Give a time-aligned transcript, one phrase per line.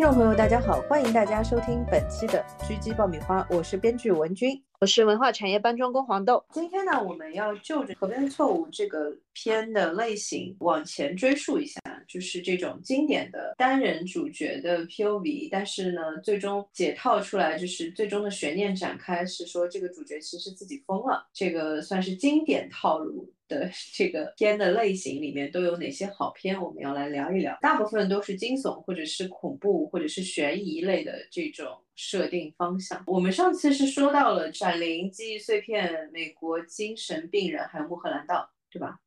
[0.00, 4.58] 位听众朋友，大家好，欢迎大家收听本期的狙击爆米花，我是编剧文君。
[4.80, 6.42] 我是文化产业搬砖工黄豆。
[6.54, 11.78] 今天呢，我们要就着《河边的错误》这个片的类型往前追溯一下，
[12.08, 21.28] 就是这种经典的单人主角的 POV，但是呢，最终解套出来，就是最终的悬念展开是说这个主角其实自己疯了。
[21.34, 26.58] 这个算是经典套路的这个片的类型里面都有哪些好片？
[26.58, 27.58] 我们要来聊一聊。
[27.60, 31.84] 大部分都是惊悚或者是恐怖或者是悬疑类的这种。
[32.02, 39.00] 设定方向，我们上次是说到了《闪灵》《记忆碎片》《美国精神病人》还有《穆赫兰道》，对吧？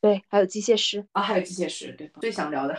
[0.00, 2.74] 对，还有《机械师》啊，还有《机械师》，对，最想聊的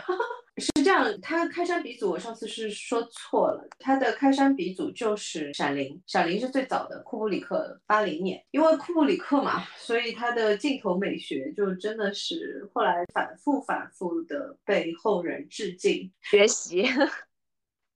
[0.60, 1.20] 是这样。
[1.20, 16.86] 它开山鼻祖，我上次是说错了，他的开山鼻祖就是《闪灵》，《闪灵》是最早的，库布里克八零年，因为库布里克嘛，所以他的镜头美学就真的是后来反复反复的被后人致敬学习。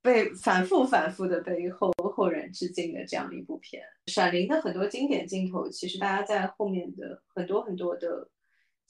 [0.02, 8.26] 被反复反复的被后后人致敬的这样一部片，《闪灵》的很多经典镜头，其实大家在后面的很多很多的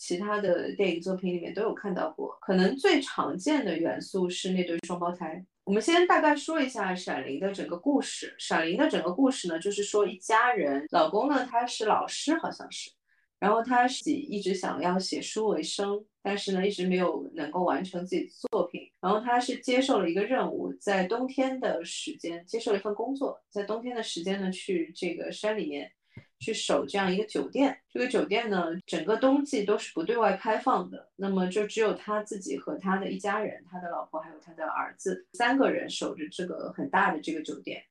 [0.01, 2.35] 其他的电影作品里面都有看到过。
[2.41, 5.45] 可能最常见的元素是那对双胞胎。
[5.65, 8.29] 我们先大概说一下《闪灵》的整个故事。
[8.39, 12.91] 《闪灵》的整个故事呢，就是说一家人，老公呢他是老师，好像是。
[13.39, 18.91] 然后他自己一直想要写书为生，但是呢，一直没有能够完成自己的作品。
[19.01, 25.93] 然后他是接受了一个任务，在冬天的时间接受了一份工作，在冬天的时间呢，去这个山里面
[26.41, 27.79] 去守这样一个酒店。
[27.93, 31.09] 这个酒店呢，整个冬季都是不对外开放的。
[31.17, 37.83] 那么就只有他自己和他的一家人，他的老婆还有他的儿子三个人守着这个很大的这个酒店。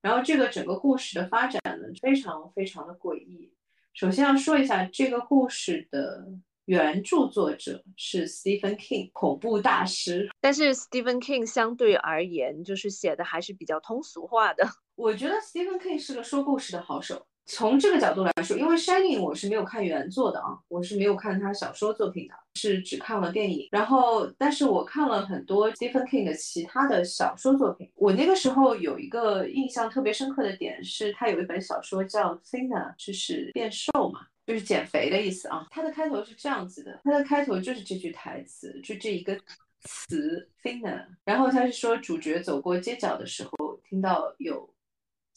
[0.00, 3.52] 然后这个整个故事的发展呢，非常非常的诡异。
[3.94, 6.24] 首先要说一下这个故事的
[6.66, 10.30] 原著作者是 Stephen King，恐怖大师。
[10.40, 14.68] 但是 Stephen King 相对而言，就是写的还是比较通俗化的。
[14.94, 17.26] 我觉得 Stephen King 是个说故事的好手。
[17.50, 23.66] 从这个角度来说，因为《Shining》我是没有看原作的啊，我是没有看他小说作品的，是只看了电影。
[23.72, 27.90] 然后，但是我看了很多 Stephen King 的其他的小说作品。
[27.94, 35.66] 我那个时候有一个印象特别深刻的点是，他有一本小说叫《Thinner》，就是变瘦嘛，就是减肥的意思啊。
[35.70, 39.34] 它的开头是这样子的，它的开头就是这句台词，就这一个
[39.80, 41.06] 词 Thinner。
[41.24, 44.68] 然后他是说，主角走过街角的时候，听到有。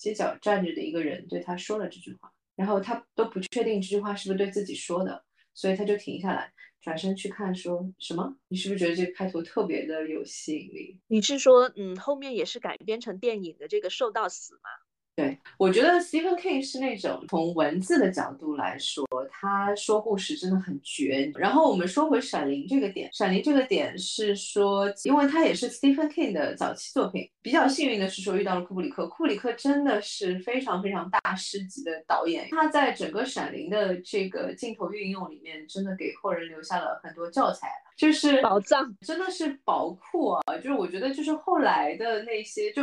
[0.01, 5.23] 街角站着的一个人对他说了这句话，然后他都不确定这句话是不是对自己说的，
[5.53, 6.51] 所以他就停下来，
[6.81, 8.35] 转身去看，说什么？
[8.47, 10.99] 你是不是觉得这个开头特别的有吸引力？
[11.05, 14.69] 你是说，嗯，后面也是改编成电影的这个瘦到死吗？
[15.13, 21.29] 对，我觉得 Stephen King 是那种从文字的角度来说，他说故事真的很绝。
[21.35, 27.29] 然后我们说回《闪灵》这个点，《闪灵》这个点是说，因为它也是 Stephen King 的早期作品。
[27.41, 32.47] 比较幸运的是说遇到了库布里克，库布里克真的是非常非常大师级的导演。
[32.49, 37.67] 他在整个《闪灵》的这个镜头运用里面，真的给后人留下了很多教材，
[37.97, 40.41] 就是宝藏，真的是宝库啊！
[40.57, 42.81] 就是我觉得，就是后来的那些就。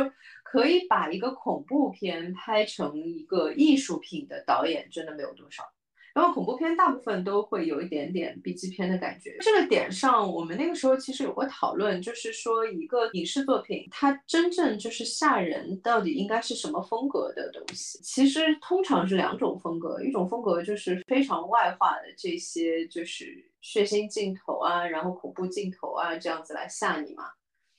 [0.51, 5.63] 可以把一个恐怖片拍成一个艺术品的导演，真的没有多少。
[6.15, 9.37] 然后恐怖片大部分都会有一点点 B 级片的感觉。
[9.41, 17.99] 这个点上，我们那个时候其实有过讨论，就是说一个影视作品，它真正就是吓人，到底应该是什么风格的东西？
[18.01, 27.25] 其实通常是两种风格，一种风格就是非常外化的这些，就是血腥镜头啊，然后恐怖镜头啊，这样子来吓你嘛。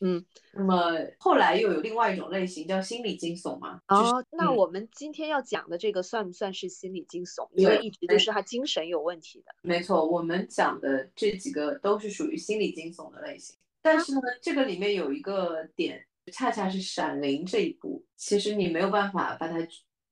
[0.01, 0.25] 嗯，
[0.55, 3.81] 那么后来又有另外一种类型叫心理惊悚嘛？
[3.89, 7.49] 哦，那我们今天要讲的这个算不算是心理惊悚？
[7.55, 9.55] 因为一直都是他精神有问题的。
[9.63, 13.55] 没错，我们讲的这几个都是属于心理惊悚的类型。
[13.83, 19.59] 但是呢，这个里面有一个点，恰恰是《闪灵》这一部，其实你没有办法把它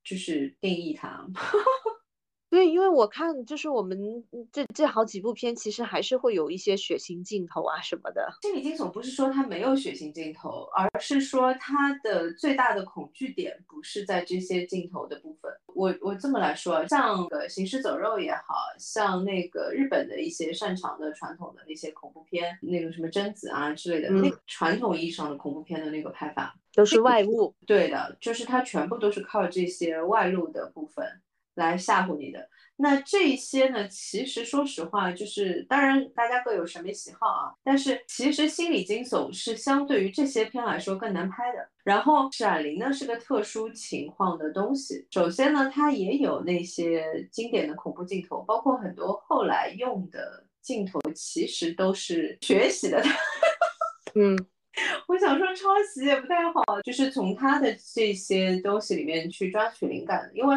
[0.04, 1.26] 就是定义它。
[2.50, 8.26] 对，因为我看就是我们这这好几部片，其实还是会有一些血腥镜头啊什么的。
[8.42, 15.52] 心理惊悚不是说它没有血腥镜头，而是说它的最大的恐惧点不是在这些镜头的部分。
[15.74, 27.54] 我我这么来说，像个行尸走肉也好像那个日本的一些擅长的传统的那些恐怖片，那个什么贞子啊之类的，那传统意义上的恐怖片的那个拍法都是外物。
[27.66, 31.06] 对的，就是它全部都是靠这些外露的部分。
[31.58, 33.88] 来吓唬你的那这些呢？
[33.88, 37.52] 其实说实话，就是当然大家各有审美喜好啊。
[37.64, 41.68] 但是其实心理惊悚是相对于这些片来说更难拍的。
[41.82, 45.06] 然后《闪灵》呢是个特殊情况的东西。
[45.10, 53.02] 首先呢，它也有那些经典的恐怖镜头，包括很多后来用的镜头，其实都是学习的。
[54.14, 54.38] 嗯。
[55.08, 60.54] 我想说抄袭也不太好，就是从他的这些东西里面去抓取灵感，因为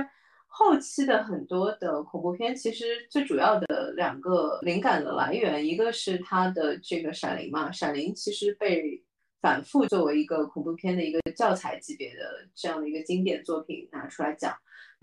[0.53, 9.01] 后期的很多的恐怖片，其实最主要的两个灵感的来源，一个是它的这个《闪灵》嘛，《闪灵》其实被
[9.42, 14.53] 反复作为一个恐怖片的一个教材级别的这样的一个经典作品拿出来讲。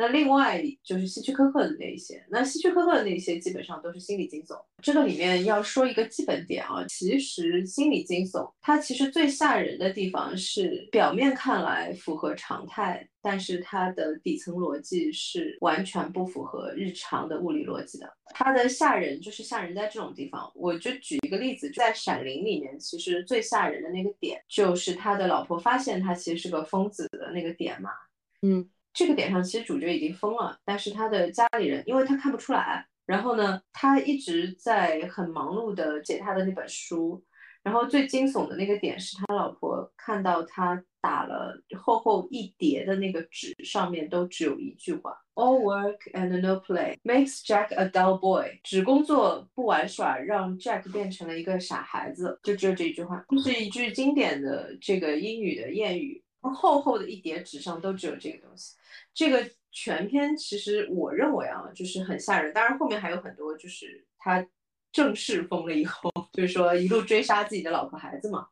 [0.01, 4.57] 那另外就是希区柯克的那一些，那希区柯克的那些基本上都是心理惊悚。
[4.81, 18.09] 这个里面要说一个基本点啊，其实心理惊悚它其实最吓人的地方是表面看来符合常态，但是它的底层逻辑是完全不符合日常的物理逻辑的。
[18.27, 27.91] 它的吓人就是吓人在这种地方，我就举一个例子，在《闪灵》里面，其实最吓人的那个点就是他的老婆发现他其实是个疯子的那个点嘛，
[28.43, 28.71] 嗯。
[28.99, 37.25] 这个点上，其实主角已经疯了，但是他的家里人，因为他看不出来，然后呢，他一直在很忙碌的写他的那本书，
[37.63, 48.59] 然后最惊悚的那个点是他老婆看到他打了厚厚一叠的那个纸，上面都只有一句话：All work and no play makes Jack a dull boy。
[48.65, 56.21] 只工作不玩耍，让 Jack 变成了一个傻孩子，就只有这一句话，这是一句经典的这个英语的谚语。
[56.51, 58.75] 厚厚的一叠纸上都只有这个东西。
[59.15, 62.53] 这个全篇其实我认为啊，就是很吓人。
[62.53, 64.47] 当然后面还有很多，就是他
[64.93, 68.49] 正式疯了以后， 就是说一路追杀自己的老婆孩子嘛。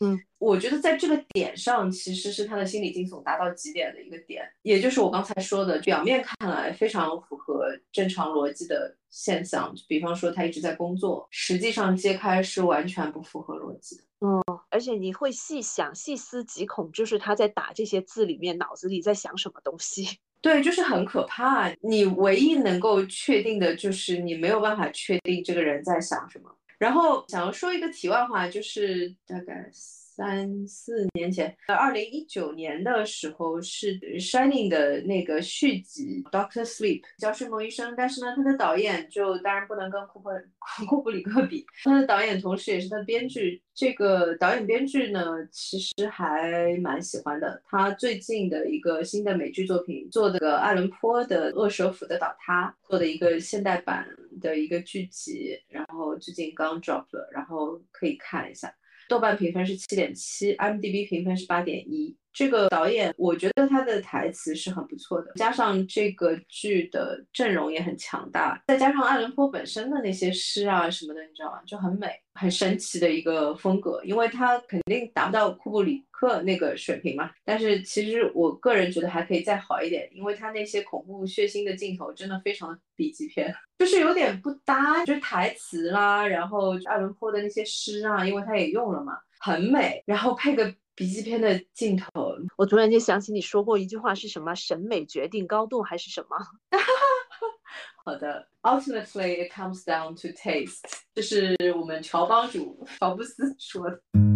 [0.00, 14.02] 嗯，我觉得在这个点上，其实是他的心理惊悚达到极点的一个点，也就是我刚才说的，表面看来非常符合正常逻辑的现象，比方说他一直在工作，实际上揭开是完全不符合逻辑的。
[14.20, 14.40] 嗯，
[14.70, 20.18] 而且你会细想、细思极恐，就是他在打这些字里面，脑子里在想什么东西？
[20.40, 21.68] 对，就是很可怕。
[21.80, 26.54] 你唯一能够确定的就是你没有办法确定这个人在想什么。
[26.78, 29.70] 然后想要说一个题外话，就是大概。
[30.18, 40.32] 三四年前，呃，二零一九年的时候是《Shining》的那个续集《Doctor Sleep》叫睡梦医生，但是呢，他的导演就当然不能跟库珀
[40.88, 43.62] 库布里克比，他的导演同时也是他的编剧。
[43.72, 47.62] 这个导演编剧呢，其实还蛮喜欢的。
[47.66, 54.04] 他最近的一个新的美剧作品做的个爱伦坡的《恶蛇府的倒塌》做的一个现代版
[54.40, 58.74] 的一个剧集，然后最近刚 drop 了，然后可以看一下。
[59.08, 62.16] 豆瓣评分是七点七，IMDB 评分是八点一。
[62.38, 71.60] 这个导演，我觉得他的台词是很不错的，加上这个剧的阵容也很强大，再加上爱伦坡本身的那些诗啊什么的，你知道吗？
[71.66, 74.00] 就很美，很神奇的一个风格。
[74.04, 90.72] 因为他肯定达不到库布里克那个水平嘛，但是其实我个人觉得还可以再好一点，因为他那些恐怖血腥的镜头真的非常的 B 级片，就是有点不搭，就是台词啦，然后爱伦坡的那些诗啊，因为他也用了嘛，很美，然后配个。
[90.98, 94.52] 笔记片的镜头，我突然间想起你说过一句话是什么？
[94.56, 96.36] 审美决定高度还是什么？
[98.04, 100.80] 好的，Ultimately it comes down to taste，
[101.14, 104.27] 这是我们乔帮主乔布斯说的。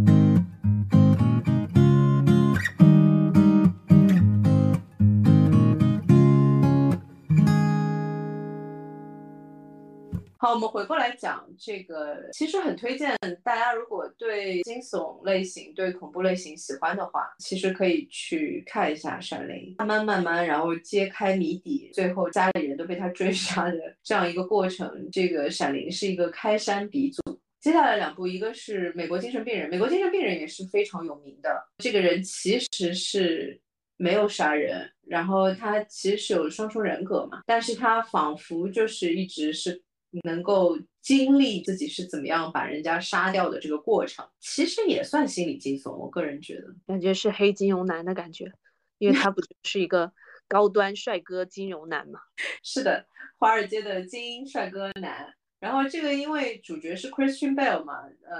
[10.43, 25.09] 好，我们回过来讲这个，其实很推荐大家，如果对惊悚类型、对恐怖类型喜欢的话，其实可以去看一下《闪灵》，慢慢慢慢，然后揭开谜底，最后家里人都被他追杀的这样一个过程。
[25.13, 27.41] 这个《闪灵》是一个开山鼻祖。
[27.61, 31.69] 接下来两部，一个是《美国精神病人》，《美国精神病人》也是非常有名的。
[31.79, 33.61] 这个人其实是
[33.97, 39.81] 没有杀人，然后他其实是有双重人格嘛，但是他仿佛就是一直是。
[40.25, 45.93] 能够经历自己是怎么样把人家杀掉的这个过程，其实也算心理惊悚。
[45.97, 48.53] 我个人觉得，感觉是黑金融男的感觉，
[48.99, 50.13] 因为他不就是一个
[50.49, 52.21] 高端帅哥金融男嘛？
[52.63, 53.07] 是的，
[53.39, 55.35] 华尔街的精英帅哥男。
[55.63, 58.37] 然后这个因为主角是 Christian Bale 嘛，呃，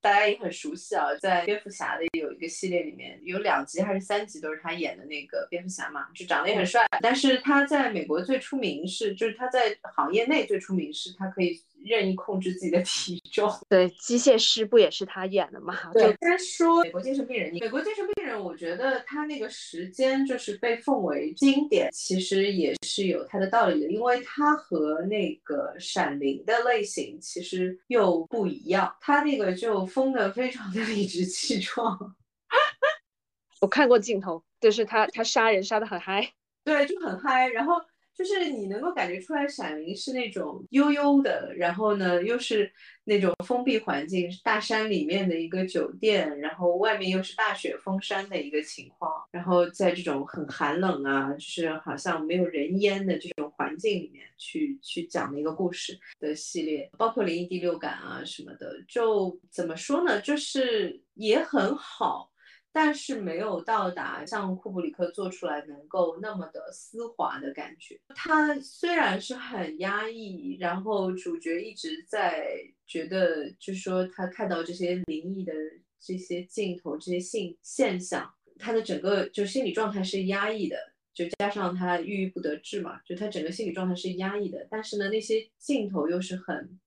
[0.00, 6.86] 大家也很熟悉啊，在蝙蝠侠的有一个系列里面有两集还是三集都是他演的那个蝙蝠侠嘛，就长得也很帅。
[7.02, 11.60] 但是他在美国最出名是，就是他在行业内最出名是他可以。
[11.86, 15.74] 任意控制自己的体重， 对，机械师不也是他演的吗？
[15.92, 32.14] 对，先说美国精神病人，美国精神病人，我觉得他那个时间就是被奉为经典，其实也是有他的道理的，因为他和那个闪灵的类型其实又不一样，他那个就疯的非常的理直气壮。
[33.60, 36.32] 我看过镜头，就是他他杀人杀的很嗨，
[36.64, 37.74] 对，就很嗨，然后。
[38.16, 42.72] 就是你能够感觉出来，《闪灵》是那种悠悠的，然后呢又是
[43.04, 62.30] 那种封闭环境，大山里面的一个酒店，然后外面又是大雪封山的一个情况，然后在这种很寒冷啊，就是好像没有人烟的这种环境里面去去讲的一个故事的系列，包括《灵异第六感》啊什么的，就怎么说呢，就是也很好。
[62.76, 67.98] 但是没有到达像库布里克做出来能够那么的丝滑的感觉。
[68.14, 72.46] 他虽然是很压抑，然后主角一直在
[72.86, 75.54] 觉得，就是说他看到这些灵异的
[75.98, 80.76] 这些镜头、这些现现象，他的整个就心理状态是压抑的，
[81.14, 84.66] 就加上他郁郁不得志嘛，就他整个心理状态是压抑的。
[84.70, 86.78] 但是呢，那些镜头又是很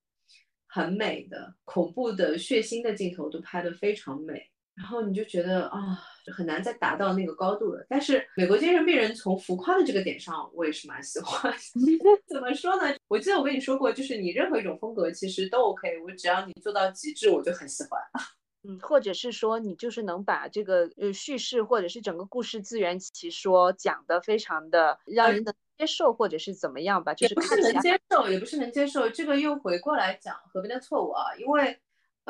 [0.68, 4.49] 很美的，恐怖的、血腥的镜头都拍得非常美。
[4.80, 5.98] 然后你就觉得啊，
[6.34, 7.84] 很难再达到那个高度了。
[7.86, 11.52] 但是美国精神病人从浮夸的这个点上，我也是蛮喜欢。
[12.26, 12.96] 怎么说呢？
[13.06, 18.00] 我记得我跟你说过，就是你任何一种风格其实都 OK，我只要你做到极致，我就很喜欢。
[18.66, 27.12] 嗯，或者是说你就是能把这个呃叙事或者是整个故事自圆其说讲得非常的让人能接受，或者是怎么样吧？
[27.12, 29.10] 就是不是能接受，也不是能接受。
[29.10, 31.78] 这个又回过来讲河边的错误啊，因为。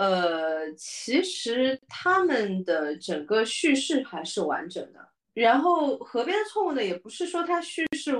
[0.00, 5.09] 呃，其实他们的整个叙事还是完整的。
[5.35, 8.12] 然后河边的错误呢，也不是说它叙事，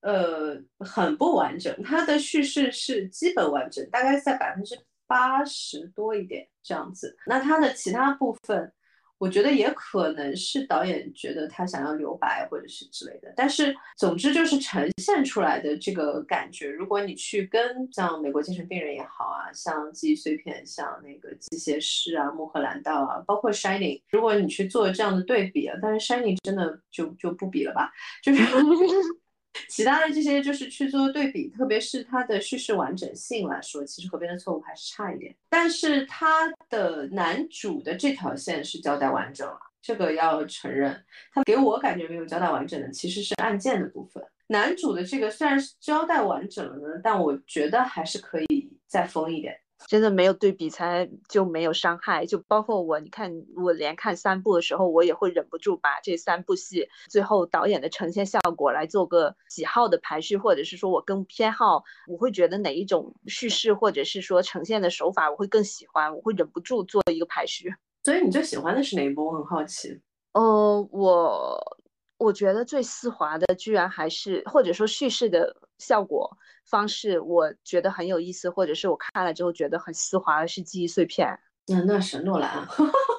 [0.00, 7.16] 呃，很不完整，它的叙事是基本完整，大概在百分之八十多一点这样子。
[7.26, 8.70] 那它的其他部分。
[9.18, 27.90] 我觉得也可能是导演觉得他想要留白或者是之类的，但是总之就是呈现出来的这个感觉，如果你去跟像美国精神病人也好啊，像记忆碎片，像那个机械师啊、穆赫兰道啊，包括 Shining，如果你去做这样的对比啊，但是 Shining 真的就就不比了吧，
[28.22, 28.42] 就是。
[29.68, 35.34] 其他的这些就是去做对比，特别是它的叙事完整性来说，其实《河边的错误》还是差一点。
[35.48, 41.04] 但是它的男主的这条线是交代完整了，这个要承认。
[41.32, 44.22] 他给我感觉没有交代完整的，其实是案件的部分。
[44.48, 49.58] 男主的这个虽然是交代完整了呢，但我觉得还是可以再疯一点。
[49.86, 67.72] 真的没有对比才就没有伤害，就包括我，你看我连看三部的时候，我也会忍不住把这三部戏最后导演的呈现效果来做个喜好的排序，或者是说我更偏好，我会觉得哪一种叙事或者是说呈现的手法我会更喜欢，我会忍不住做一个排序。
[68.02, 69.26] 所以你最喜欢的是哪一部？
[69.26, 70.00] 我很好奇。
[70.32, 71.80] 呃，我
[72.18, 76.36] 我觉得最丝滑的居然还是或者说叙事的效果。
[76.64, 81.38] 方式我觉得很有意思，或者是我看了之后觉得很丝滑的是记忆碎片。
[81.68, 82.66] 那那是诺兰。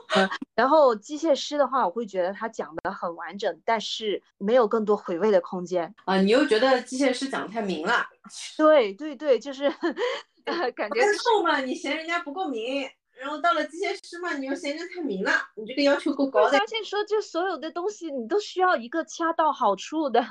[0.56, 6.18] 然后机械师的话，我会觉得他讲的很完整，但是没有更多回味的空间啊。
[6.18, 8.06] 你又觉得机械师讲的太明了？
[8.58, 9.70] 对对对，就是
[10.76, 16.42] 感觉瘦嘛，你嫌人家不够明，然后到了机械师嘛，你又嫌人家太明了，你这个要求够高。
[16.44, 20.26] 我发现说，就所有的东西你都需要一个恰到好处的。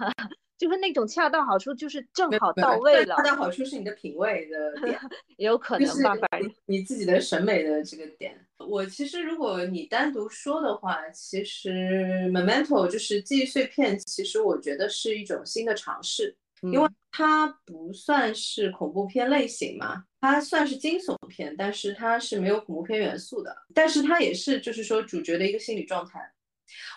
[0.58, 3.16] 就是那种恰到好处，就是正好到位了。
[3.16, 4.98] 恰到好处是你的品味的 点，
[5.36, 8.34] 也有可能吧，反正你自己的审美的这个点。
[8.58, 26.32] 我其实如果你单独说的话，其实 Memento 就是记忆碎片，其实我觉得是一种新的尝试，因为它不算是恐怖片类型嘛，它算是惊悚片，但是它是没有恐怖片元素的，但是它也是就是说主角的一个心理状态。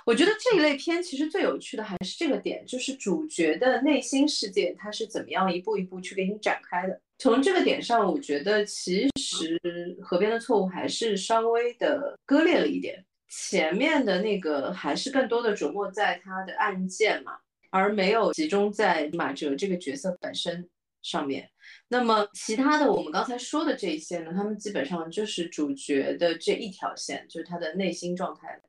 [0.06, 7.00] 我觉得这一类片其实最有趣的还是这个点，就是主角的内心世界，他是怎么样一步一步去给你展开的。
[7.18, 9.60] 从这个点上，我觉得其实
[10.02, 17.34] 《河边的错误》还是稍微的割裂了一点，前面的那个还是更多的琢磨在他的案件嘛，
[17.72, 20.70] 而没有集中在马哲这个角色本身
[21.02, 21.50] 上面。
[21.90, 28.62] 那么其他的我们刚才说的这一些呢，他们基本上就是主角的这一条线，就是他的内心状态。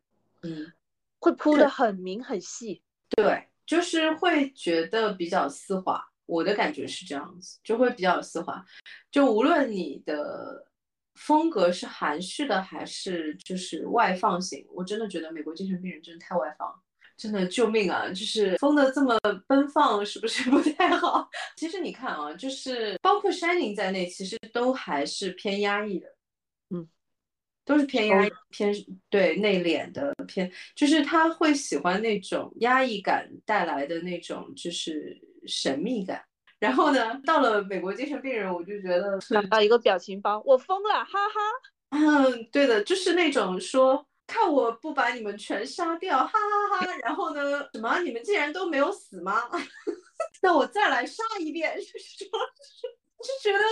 [0.42, 0.72] 嗯。
[1.20, 6.04] 会铺的很明很细，对，就是会觉得比较丝滑。
[6.26, 8.64] 我的感觉是这样子，就会比较丝滑。
[9.10, 10.64] 就无论你的
[11.14, 16.72] 风格是含蓄的还是就是外放型，我真的觉得美国精神病人真的太外放，
[17.16, 18.08] 真的救命啊！
[18.08, 21.28] 就是疯的这么奔放，是不是 不太好？
[21.56, 26.06] 其实你看啊，就是包括 Shining 在内，其实都还是偏压抑的。
[27.70, 28.74] 都是偏压抑偏
[29.08, 36.20] 对内敛的偏，就是他会喜欢那种压抑感带来的那种就是神秘感。
[36.58, 39.16] 然后呢，到了美国精神病人，我就觉得
[39.50, 41.40] 啊一个表情包，我疯了，哈哈。
[41.90, 46.98] 嗯，对的，就是那种说看我不把你们全杀掉，哈哈哈。
[47.04, 49.44] 然后呢，什么你们竟然都没有死吗？
[50.42, 52.28] 那我再来杀一遍， 就是说，
[53.22, 53.64] 就觉得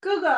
[0.00, 0.36] 哥哥，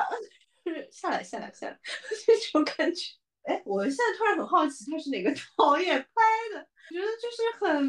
[0.71, 1.77] 就是下来下来下来，
[2.25, 3.03] 这种感觉。
[3.43, 6.23] 哎，我现在突然很好奇，他是哪个导演拍
[6.55, 6.61] 的？
[6.91, 7.89] 我觉得就是很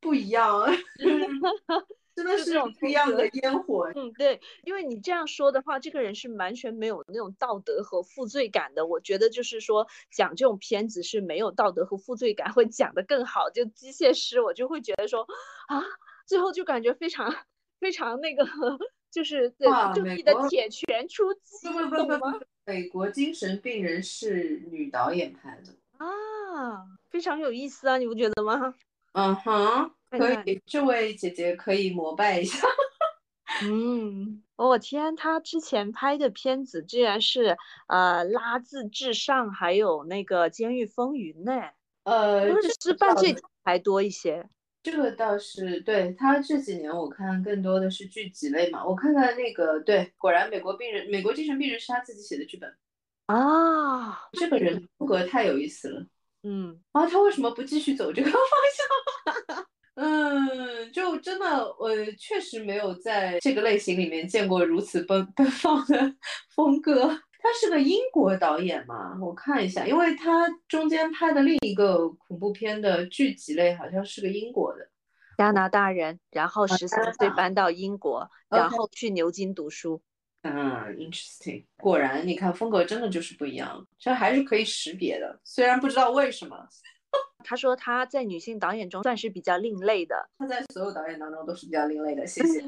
[0.00, 0.66] 不一样，
[2.16, 3.92] 真的是种不一样的烟火。
[3.94, 8.86] 嗯，对，因为你这样说的话，这个人是完全没有那种道德和负罪感的。
[8.86, 13.50] 我觉得就是说，讲这种片子是没有道德和负罪感，会讲得更好。
[13.50, 15.22] 就机械师，我就会觉得说，
[15.68, 15.84] 啊，
[16.26, 17.32] 最后就感觉非常
[17.78, 18.44] 非常那个，
[19.16, 22.44] 就是对正义的铁拳出击，不不不不。
[22.66, 28.74] 美国精神病人是女导演拍的啊，非常有意思啊，你不觉得吗？
[29.14, 32.68] 嗯哼，可以，这位姐姐可以膜拜一下。
[33.64, 37.56] 嗯，我天，她之前拍的片子居然是
[37.88, 41.70] 呃《拉字至上》，还有那个《监狱风云》呢。
[42.04, 42.50] 呃，
[42.82, 44.46] 是犯罪还多一些。
[44.86, 48.86] 这个倒是对他这几年，我看更多的是剧集类嘛。
[48.86, 52.72] 我看看那个，对，果然美国病人，美国精神病人是他自己写的剧本
[53.26, 54.16] 啊。
[54.34, 56.06] 这个人风格太有意思了，
[56.44, 58.40] 嗯，啊，他为什么不继续走这个方
[59.56, 59.66] 向？
[59.98, 66.14] 嗯，就真的，我确实没有在这个类型里面见过如此奔奔放的
[66.54, 67.18] 风格。
[67.38, 69.16] 他是个英国导演嘛？
[69.20, 74.88] 我看一下，因为他中间拍的另一个恐怖片的剧集类好像是个英国的
[75.38, 80.00] 加拿大人，然后十三岁搬到英国，然后去牛津读书。
[80.42, 81.64] 嗯，interesting。
[81.76, 86.66] 果然，你看风格真的就是不一样，这还是可以识别的，虽然不知道为什么。
[87.44, 92.26] 他说他在女性导演中算是比较另类的，他在所有导演当中都是比较另类的。
[92.26, 92.60] 谢谢。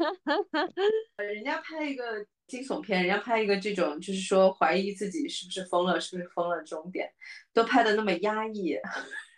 [1.19, 2.05] 人家拍一个。
[2.49, 7.09] 惊悚片，人家拍一个这种，就是说怀疑自己是不是疯了，是不是疯了终点，
[7.53, 8.75] 都拍的那么压抑，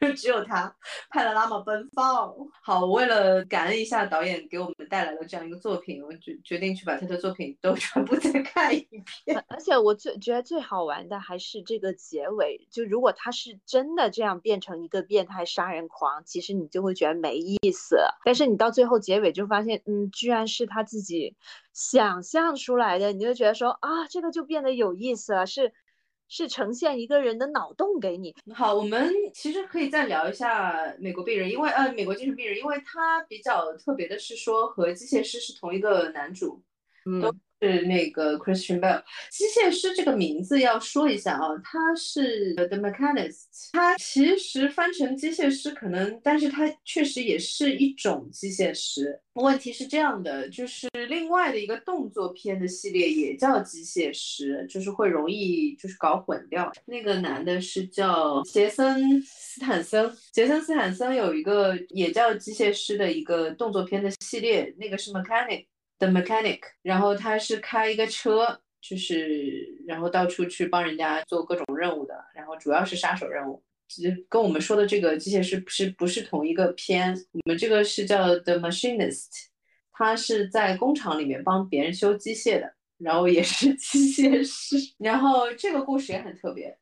[0.16, 0.74] 只有他
[1.10, 2.34] 拍的那么奔放。
[2.62, 8.80] 好，为了感恩一下导演给我们带来的这样一个作品，我决决定去把他的作品都 全部再看一
[9.24, 9.44] 遍。
[9.48, 17.98] 而且我最觉得最好玩的还是这个结尾，就如果他是真的这样变成一个变态杀人狂，其实你就会觉得没意思。
[18.24, 21.36] 但是你到最后结尾就发现，嗯，居然是他自己
[21.74, 25.72] 想象出来的，你就觉得说啊，这个就变得有意思了，是。
[26.30, 28.34] 是呈现一个人的脑洞给你。
[28.54, 36.62] 好，我们其实可以再聊一下美国病人，因为呃，美国精神病人，因为他比较特别的是说和机械师是同一个男主，
[37.20, 37.30] 都。
[37.60, 49.20] 是那个 Christian Bale，机械师这个名字要说一下啊，他是 The Mechanist，他其实翻成机械师可能，但是他确实也是一种机械师。
[49.34, 56.70] 问题是这样的，就是另外的一个动作片的系列也叫机械师，就是会容易就是搞混掉。
[56.86, 65.66] 那个男的是叫杰森斯坦森，杰森斯坦森有一个也叫机械师的一个动作片的系列，那个是 Mechanic。
[66.00, 73.62] The mechanic，然后他是开一个车，就是然后到处去帮人家做各种任务的，然后主要是杀手任务。
[73.86, 79.26] 其实跟我们说的这个机械师不是不是同一个片，我们这个是叫 The Machinist，
[79.92, 86.78] 他是在工厂里面帮别人修机械的，然后也是 机械师，然后这个故事也很特别。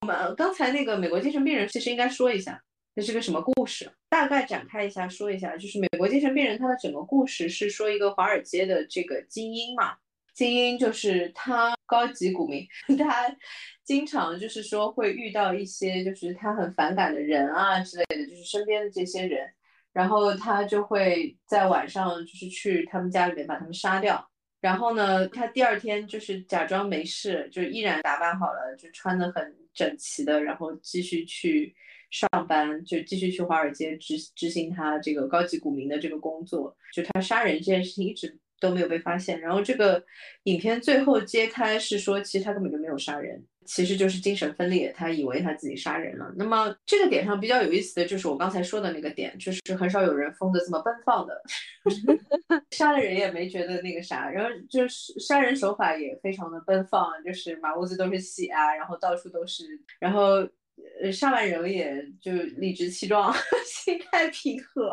[0.00, 2.62] 我们刚才那个美国精神病人，其实应该说一下，
[2.94, 3.90] 这是个什么故事？
[4.08, 9.96] 大概展开一下说一下，就是美国精神病人他的整个故事是说一个华尔街的这个精英嘛，
[10.34, 12.66] 精英就是他高级股民，
[12.98, 13.34] 他
[13.84, 19.46] 经常就是说会遇到一些就是他很反感的人啊之类的，就是身边的这些人，
[19.92, 24.30] 然后他就会在晚上就是去他们家里面把他们杀掉。
[24.60, 31.74] 然后呢，他第二天就是假装没事，就依然打扮好了，就穿的很整齐的，然后继续去
[32.10, 36.76] 上班，就继续去华尔街执执行他这个高级股民的这个工作。
[36.92, 39.40] 就他杀人这件事情一直都没有被发现。
[39.40, 40.02] 然后这个
[40.44, 43.44] 影片最后揭开是说，其实他根本就没有杀人。
[43.70, 46.32] 其实就是精神分裂，他以为他自己杀人了。
[46.36, 51.42] 那么这个点上比较有意思的就是我刚才说的那个点，就是很少有人疯的这么奔放的，
[52.72, 59.64] 杀了人也没觉得那个啥，然后就是杀人手法也非常的奔放，就是满屋子都是血啊，然后到处都是，
[60.00, 60.36] 然后
[61.02, 63.30] 呃杀完人也就理直气壮，
[63.68, 64.90] 心态平和，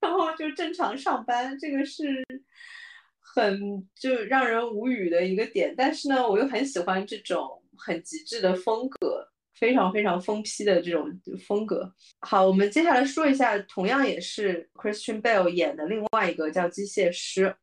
[0.00, 2.04] 然后就正常上班，这个是
[3.38, 5.74] 很就让人无语的一个点。
[5.76, 7.62] 但是呢，我又很喜欢这种。
[7.80, 9.24] 很极致的风格，
[9.54, 11.08] 非常非常疯批的这种
[11.46, 11.94] 风格。
[12.22, 17.54] 好，我们接下来说一下，同样也是 Christian Bale 演的另外一个叫机械师，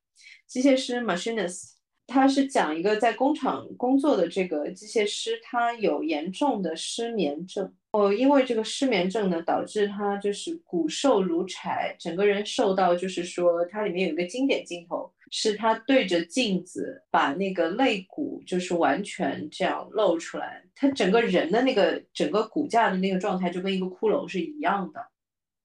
[0.48, 1.74] 机械师 Machinist。
[2.08, 7.76] 他是讲一个在工厂工作的这个机械师，他有严重的失眠症。
[7.96, 25.00] 哦，因为这个失眠症呢，导致他就是骨瘦如柴，整个人瘦到就是说，它里面有一个经典镜头，是他对着镜子把那个肋骨就是完全这样露出来，他整个人的那个整个骨架的那个状态就跟一个骷髅是一样的，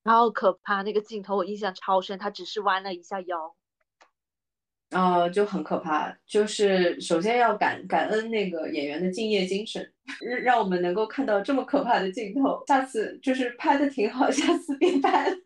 [0.05, 0.83] 好可怕！
[0.83, 3.57] 那个镜头我印象超深，他只是弯了一下腰。
[4.91, 6.17] 呃，就很可怕。
[6.27, 9.89] 就是首先要感感恩那个演员的敬业精神，
[10.43, 12.63] 让我们能够看到这么可怕的镜头。
[12.67, 15.37] 下次就是拍的挺好，下次别拍了。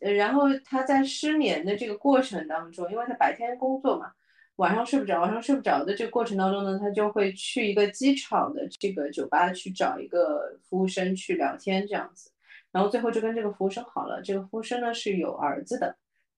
[0.16, 4.10] 然后他在失眠的这个过程当中，因为他白天工作嘛，
[4.56, 12.30] 晚上睡不着，晚上睡不着的这个过程当中呢，他就会去一个机场的这个酒吧去找一个服务生去聊天这样子，
[12.72, 14.22] 然后最后就跟这个服务生好了。
[14.22, 15.94] 这个服务生呢是有儿子的。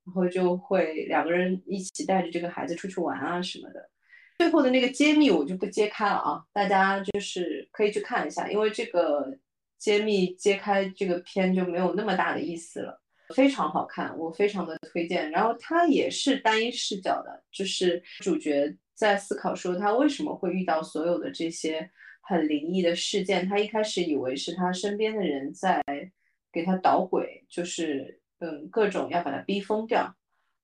[0.07, 3.91] 然后就会两个人一起带着这个孩子出去玩啊什么的，
[4.39, 9.37] 最后的那个揭秘我就不揭开了啊，大家就是可以去看一下，因为这个
[9.79, 13.03] 揭秘揭开这个片就没有那么大的意思了，
[13.35, 15.29] 非常好看，我非常的推荐。
[15.33, 21.91] 然后它也是单一视角的，就是主角在思考说他为什么会遇到所有的这些
[22.21, 25.83] 很灵异的事件，他一开始以为是他身边的人在
[26.53, 28.16] 给他捣鬼，就是。
[28.39, 30.15] 嗯，各种要把他逼疯掉，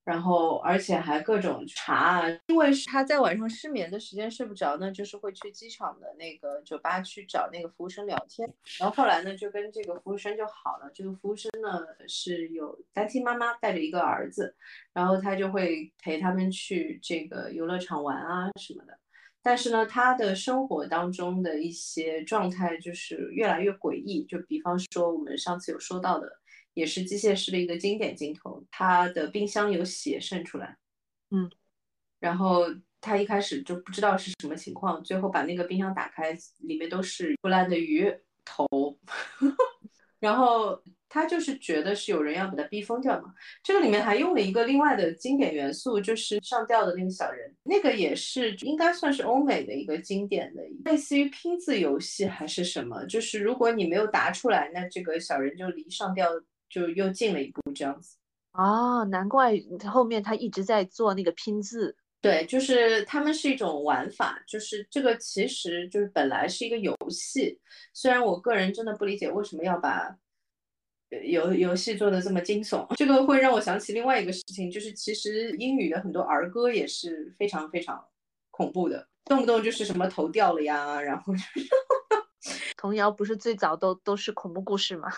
[0.04, 10.90] 然后而且还各种查啊，因为他在晚上失眠的时间睡不着呢，就是会去机场的那个酒吧去找那个服务生聊天，然后后来呢就跟这个服务生就好了。
[10.92, 14.54] 这个服务生呢是有单亲妈妈带着一个儿子，
[14.92, 18.98] 然后他就会陪他们去这个游乐场玩啊什么的。
[19.40, 26.41] 但是呢，他的生活当中的一些状态就是越来越诡异，就比方说我们上次有说到的。
[26.74, 30.76] 也是机械师的一个经典镜头，他的冰箱有血渗出来，
[31.30, 31.50] 嗯，
[32.18, 32.64] 然后
[33.00, 38.10] 他一开始就不知道是什么情况，最后把那个冰箱打开，里面都是腐烂的鱼
[38.44, 38.66] 头，
[40.18, 43.34] 然后他就是觉得是有人要把他逼疯掉嘛。
[43.62, 56.26] 这个里面还用了一个另外的经典元素，就是上吊的那个小人，那个也是应该算是欧美的一个经典的，类似于拼字游戏还是什么，就是如果你没有答出来，那这个小人就离上吊。
[56.72, 58.16] 就又进了一步这样子
[58.52, 59.52] 哦，难怪
[59.90, 61.96] 后面他一直在做那个拼字。
[62.22, 67.60] 对，就是他们是一种玩法，就是这个其实就是本来是一个游戏。
[67.92, 70.16] 虽然我个人真的不理解为什么要把
[71.24, 78.02] 游游戏做的这么惊悚，这个会让我想起另外一个事情，就是其实英语的很多儿歌也是非常非常
[78.50, 81.68] 恐怖的，动不动就是什么头掉了呀，然后就是
[82.78, 85.10] 童谣不是最早都都是恐怖故事吗？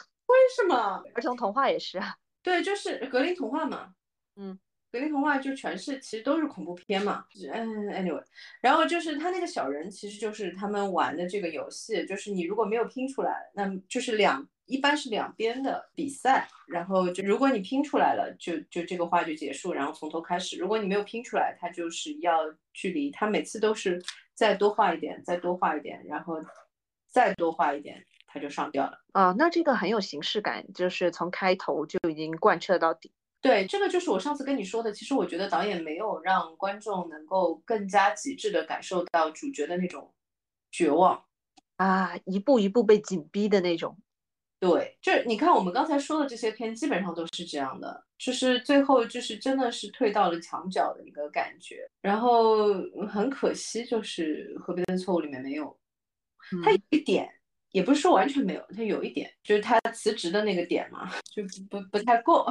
[0.44, 2.14] 为什么儿童童话也是啊？
[2.42, 3.94] 对，就是格林童话嘛。
[4.36, 4.58] 嗯，
[4.92, 7.24] 格林童话就全是其实都是恐怖片嘛。
[7.50, 8.22] 嗯，anyway，
[8.60, 20.58] 然后就是他那个小人，其实就是他们玩的这个游戏，就是你如果没有拼出来，那就是两一般是两边的比赛，然后就如果你拼出来了，就就这个话就结束，然后从头开始。
[20.58, 22.40] 如果你没有拼出来，他就是要
[22.74, 24.02] 距离，他每次都是
[24.34, 26.38] 再多画一点，再多画一点，然后
[27.08, 28.04] 再多画一点。
[28.34, 33.12] 他就上吊了啊，那这个很有形式感，就是从开头就已经贯彻到底。
[33.40, 34.90] 对，这个就是我上次跟你说的。
[34.90, 40.12] 其实我觉得导演没有让观众能够更加极致的感受到主角的那种
[40.72, 41.22] 绝望
[41.76, 43.96] 啊，一步一步被紧逼的那种。
[44.58, 51.88] 对，就是你看我们刚才说的这些片，基本上都是这样的，就是最后就是真的是退到了墙角的一个感觉。
[52.00, 52.72] 然后
[53.08, 55.78] 很可惜，就是《河边的错误》里面没有，
[56.64, 57.30] 它有一点。
[57.74, 62.46] 也不是说完全没有，他有一点，就是他辞职的那个点嘛，就不不太够，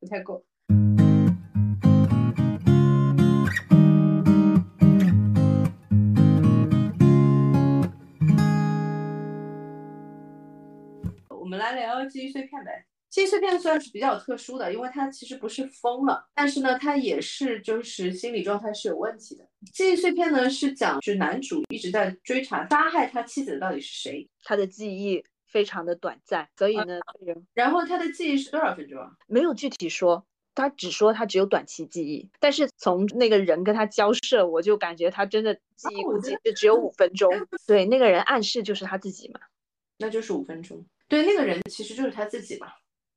[0.00, 0.42] 不太够。
[11.28, 12.86] 我们来聊记忆碎片呗。
[13.10, 19.44] 记忆碎片算是比较特殊的，因为他其实不是疯了，但是呢，他也是就是心理状态是有问题的。
[19.72, 27.00] 记忆碎片呢是讲，就男主一直在追查杀害他妻子的到底是谁，他的记忆非常的短暂，所以呢，
[27.52, 28.98] 然后他的记忆是多少分钟？
[29.26, 37.28] 没有具体说，他只说他只有短期记忆，但是从那个人跟他交涉，我就感觉他真的记忆估计就只有五分钟。
[37.66, 39.40] 对，那个人暗示就是他自己嘛，
[39.98, 40.86] 那就是五分钟。
[41.08, 42.68] 对，那个人其实就是他自己嘛。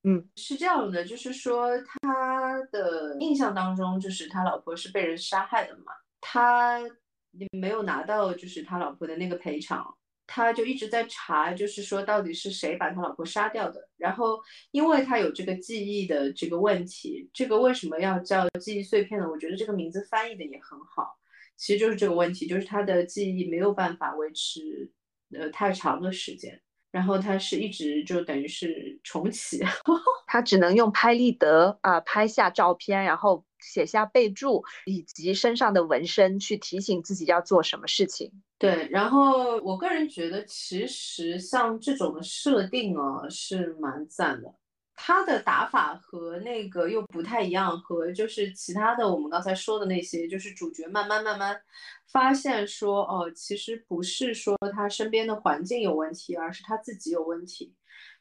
[0.04, 6.80] 嗯，是这样的，就是说他的印象当中，就是他老婆是被人杀害的嘛，他
[7.32, 13.88] 也没有拿到就是他老婆的那个赔偿，他就一直在查，就是说到底是谁把他老婆杀掉的。
[13.96, 14.38] 然后，
[14.72, 19.30] 因为他有这个记忆的这个问题，这个为什么要叫记忆碎片呢？
[19.30, 21.18] 我觉得这个名字翻译的也很好，
[21.56, 24.92] 其实就是这个问题，就是他的记忆没有办法维持
[25.34, 26.62] 呃太长的时间，
[26.93, 29.60] 然后他是一直就等于是重启，
[30.25, 33.43] 他只能用拍立得啊拍下照片，然后。
[33.65, 38.29] 写下备注以及身上的纹身，去提醒自己要做什么事情。
[38.60, 44.53] 对，然后我个人觉得，其实像这种的设定啊，是蛮赞的。
[44.95, 51.62] 他的打法和那个又不太一样，和就是其他的我们刚才说的那些，就是主角慢慢慢慢
[52.12, 57.73] 发现说，哦，其实不是说他身边的环境有问题，而是他自己有问题，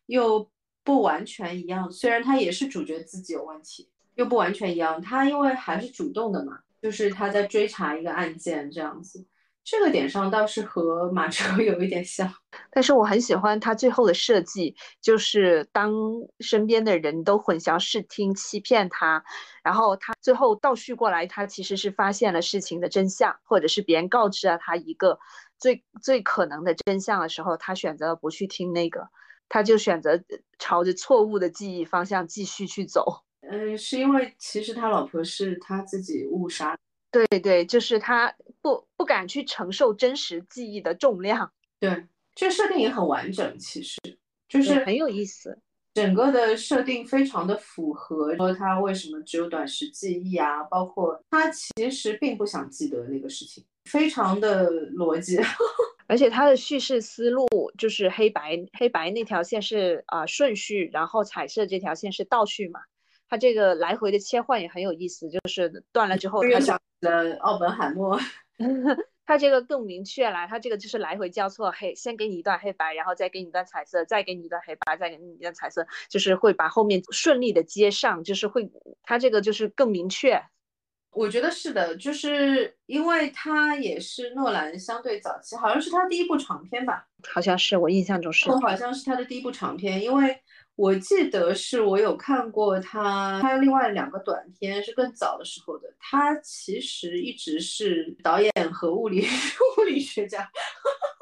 [0.06, 0.50] 又
[0.82, 1.90] 不完全一样。
[1.90, 3.88] 虽然他也是主角自己有问题。
[4.14, 9.24] 又不完全一样，他因为还是主动的嘛，就是他在追查一个案件这样子，
[9.64, 12.32] 这个点上倒是和马车 有一点像。
[12.70, 15.92] 但是我很喜欢他最后的设计，就是当
[16.40, 19.24] 身边的人都混淆视听、欺骗他，
[19.62, 25.18] 然后他最后倒叙过来，他其实是发现了事情的真相，或者是别人告知了他一个
[25.58, 29.08] 最最可能的真相的时候，他选择了不去听那个，
[29.48, 30.20] 他就选择
[30.58, 33.22] 朝着错误的记忆方向继续去走。
[33.48, 36.76] 嗯，是因为其实他老婆是他自己误杀，
[37.12, 41.52] 对对，就是他不不敢去承受真实记忆的重量。
[41.78, 44.00] 对，这设定也很完整，其实
[44.48, 45.58] 就是很有意思，
[45.94, 55.38] 整个的设定非常的符合说他为什么只有短时记忆啊，包括他其实并不想记得那个事情，非常的逻辑，
[56.08, 57.46] 而且他的叙事思路
[57.76, 62.80] 就是黑白黑白那条线是啊顺序，然后彩色这条线是倒叙嘛。
[63.32, 68.20] 他这个来回的切换也很有意思，就是断了之后，他想的奥本海默，
[69.24, 78.70] 他这个更明确了，他这个就是来回交错，黑先给你一段黑白，然后再给你一段彩色，再给你一段黑白，再给你一段彩色，就是会把后面顺利的接上，就是会，
[79.02, 80.38] 他这个就是更明确。
[81.12, 87.06] 我觉得是的，就是因为他也是诺兰相对早期，好像是他第一部长片吧？
[87.32, 90.40] 好像是我印象中是，好像是他的第一部长片，因为。
[90.74, 95.86] 我记得是我有看过他，他另外两个短片是更早的时候的。
[96.00, 99.20] 他其实一直是导演和物理
[99.76, 100.50] 物理学家，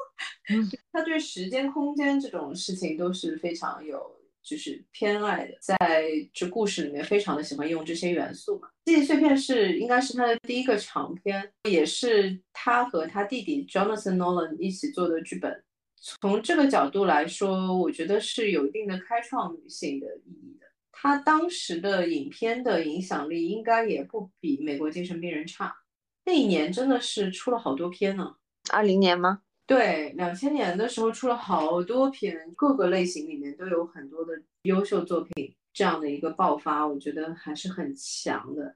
[0.93, 3.99] 他对时间、空间这种事情都是非常有
[4.43, 5.77] 就是偏爱的，在
[6.33, 8.69] 这故事里面非常的喜欢用这些元素嘛。
[8.85, 15.63] 记忆碎片是应该是他的第一个长篇，也是他和他弟弟 Jonathan Nolan 一起做的剧本。
[15.95, 20.65] 从这个角度来说，我觉得是有一定的开创性的意义的。
[20.91, 25.75] 他当时的影片的影响力应该也不比《美国精神病人》差。
[26.25, 28.35] 那一年真的是出了好多片呢。
[28.71, 29.41] 二零年吗？
[29.71, 38.75] 对，两千年的时候出了好多片，各个类型里面都有很多的优秀作品，这样的一个爆发，我觉得还是很强的。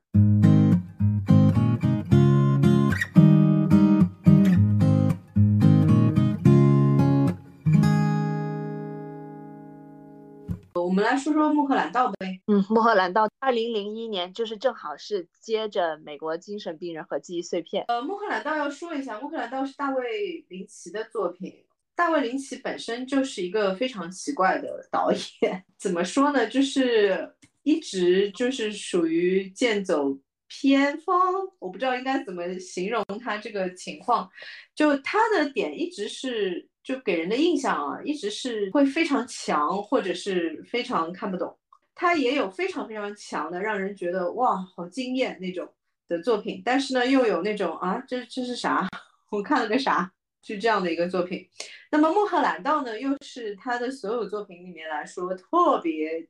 [10.96, 12.40] 们来说说《穆赫兰道》呗。
[12.48, 17.84] 嗯，《穆赫兰道》二零零一年，就是正好是接着《美国精神病人和记忆碎片》。
[17.90, 21.54] 呃，《穆赫兰道》要说一下，《穆赫兰道》是大卫林奇的作品。
[21.96, 26.48] 大卫林奇本身就是一个非常奇怪的导演，怎么说呢？
[26.48, 27.30] 就是
[27.64, 31.16] 一直就是属于剑走偏锋，
[31.60, 34.30] 我不知道应该怎么形容他这个情况。
[34.74, 36.70] 就他的点一直是。
[36.86, 41.58] 就给人的印象啊，一直是会非常强，或者是非常看不懂。
[41.96, 45.68] 他也有非常非常强的，让人觉得哇，好惊艳那种
[46.08, 46.62] 的作品。
[46.64, 48.88] 但是呢，又有那种啊，这这是啥？
[49.32, 50.12] 我看了个啥？
[50.44, 51.50] 就这样的一个作品。
[51.90, 56.28] 那么《穆赫兰道》呢，又是他的所有作品里面来说特别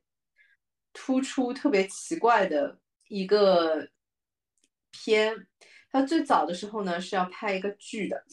[0.94, 3.86] 突出、特别奇怪的一个
[4.90, 5.46] 片。
[5.92, 8.24] 他最早的时候呢，是要拍一个剧的。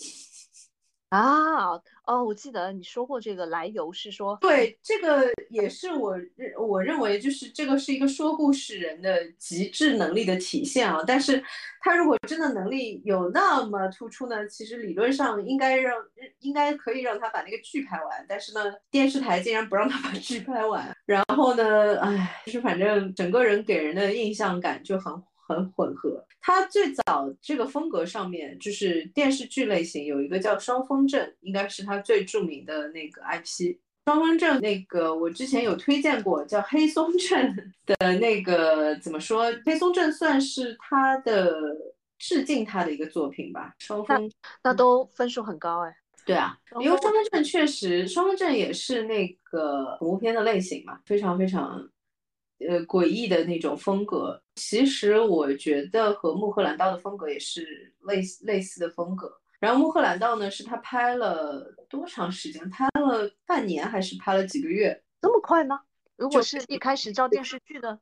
[1.13, 11.03] 啊哦，我记得你说过这个来由是说，对，这个也是我认我认为就是这个是一个说故事人的极致能力的体现啊。
[11.05, 11.41] 但是
[11.81, 15.95] 他如果真的能力有那么突出呢，其实理论上应该让
[16.39, 18.25] 应该可以让他把那个剧拍完。
[18.27, 25.13] 但是呢，电视台竟然不让他把剧拍完，然后呢，哎，就是反正整个人给人的印象感就很。
[25.47, 33.77] 很混合，它最早这个风格上面就是电视剧类型，有一个叫《双峰镇》，应该是它最著名的那个 IP。
[34.05, 37.55] 双峰镇那个我之前有推荐过，叫《黑松镇》
[37.97, 39.49] 的那个怎么说？
[39.65, 41.53] 《黑松镇》算是他的
[42.19, 43.73] 致敬他的一个作品吧。
[43.79, 44.29] 双峰
[44.61, 45.95] 那都分数很高哎。
[46.25, 51.85] 对啊，因为双峰镇确实，双峰镇也是那个恐怖片的类型嘛，非常非常
[52.67, 54.41] 呃诡异的那种风格。
[54.55, 59.31] 其实我觉得和穆赫兰道的风格也是类类似的风格。
[59.59, 62.69] 然后穆赫兰道呢，是他拍了多长时间？
[62.69, 65.01] 拍了半年还是拍了几个月？
[65.21, 65.81] 这么快吗？
[66.15, 67.99] 如果是一开始照电视剧的。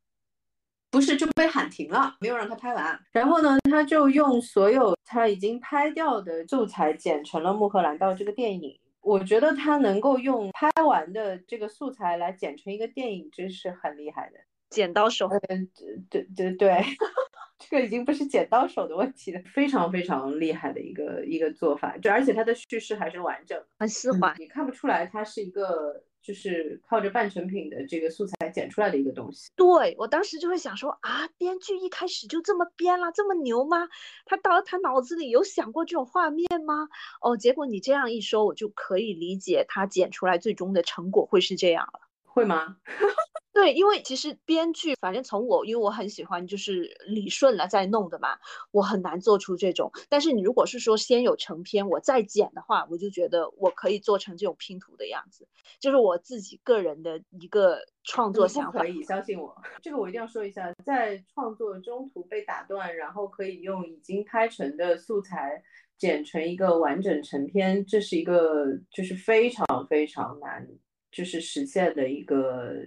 [0.89, 2.99] 不是就被喊停了，没有让他拍完。
[3.13, 8.77] 然后呢，他就用所有他已经拍掉的素材剪成了《穆赫兰道》这个电影。
[8.99, 14.39] 我觉得他能够用拍完的这个素材来剪成一个电影，真是很厉害的。
[14.71, 15.69] 剪刀手，嗯，
[16.09, 16.83] 对对对，
[17.59, 21.95] 这个已经不是剪刀手的问题了，非常非常厉害的一个一个做法。
[21.97, 26.03] 就而且它的叙事还是完整，很丝滑，你看不出来它是一个。
[26.23, 29.49] 就是靠着半成品的这个素材剪出来的一个东西。
[29.55, 33.87] 对我当时就会想说啊，编剧一开始就这么编了，这么牛吗？
[34.27, 36.89] 他到他脑子里有想过这种画面吗？
[37.23, 41.99] 哦，结果你这样一说，我就可以理解他剪出来最终的成果会是这样了。
[42.33, 42.77] 会吗？
[43.53, 48.37] 对，因为其实编剧，反正从我，因为我很喜欢就是理顺了再弄的嘛，
[48.71, 49.91] 我很难做出这种。
[50.07, 55.45] 但是你如果是说先有成片，我再剪的话，我就觉得我可以做成这种拼图的样子，
[55.81, 58.79] 就是我自己个人的一个创作想法。
[58.79, 65.61] 可以相信我， 这个我一定要说一下，在创作中途被打断，然后可以用已经拍成的素材
[65.97, 70.65] 剪成一个完整成片，这是一个就是非常非常难。
[71.11, 72.85] 就是实现的一个，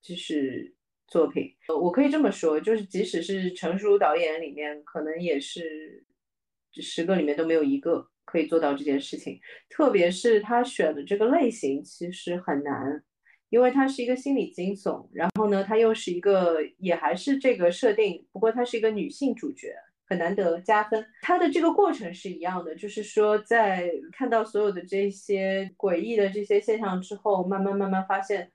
[0.00, 0.74] 就是
[1.06, 1.54] 作品。
[1.68, 6.04] 我可以这么说，就是即使是成熟导演里面，可能也是
[6.72, 9.38] 十个里面都没有一个可以做到这件事情。
[9.68, 13.04] 特别是他选的这个类型，其实很难，
[13.50, 19.74] 因为它是一个心理惊悚，然后呢，它又是一个也还是这个设定，不过它是一个女性主角。
[20.06, 28.50] 很难得加分，它的这个过程是一样的，就是说在看到所有的这些诡异的这些现象之后，慢慢慢慢发现，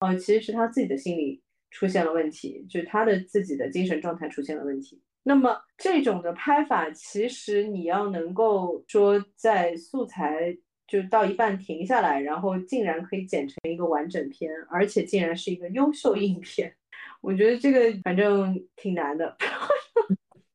[0.00, 5.02] 哦，其实是他自己的心理出现了问题，就是他的自己的精神状态出现了问题。
[5.24, 16.74] 那么这种的拍法，其实你要能够说在素材就到一半停下来，然后竟然可以剪成一个完整片，而且竟然是一个优秀影片，
[17.20, 19.36] 我觉得这个反正挺难的。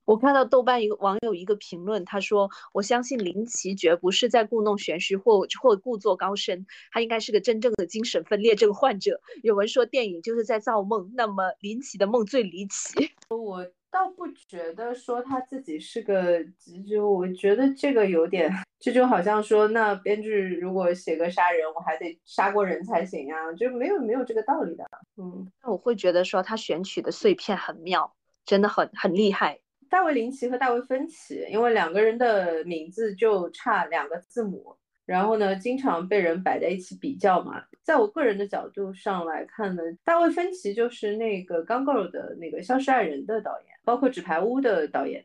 [0.07, 13.11] 我看到豆瓣一个网友一个评论，他说：“我相信林奇绝不是在故弄玄虚或或故作高深，他应该是个真正的精神分裂症患者。”有人说电影就是在造梦，那么林奇的梦最离奇。
[13.27, 16.41] 我倒不觉得说他自己是个，
[16.89, 24.85] 就我觉得这个有点，这就好像说那编剧如果写个杀人，我还得杀过人才行啊，就没有没有这个道理的。
[25.17, 28.15] 嗯，那我会觉得说他选取的碎片很妙，
[28.45, 29.59] 真的很很厉害。
[29.89, 37.63] 大卫林奇和大卫芬奇，因为两个人的名字就差两个字母，然后呢，经常被人摆在一起比较嘛。
[37.83, 45.23] 在我个人的角度上来看呢，大卫芬奇就是那个《刚 girl》的那个《消失爱人》的导演，包括《纸牌屋》的导演。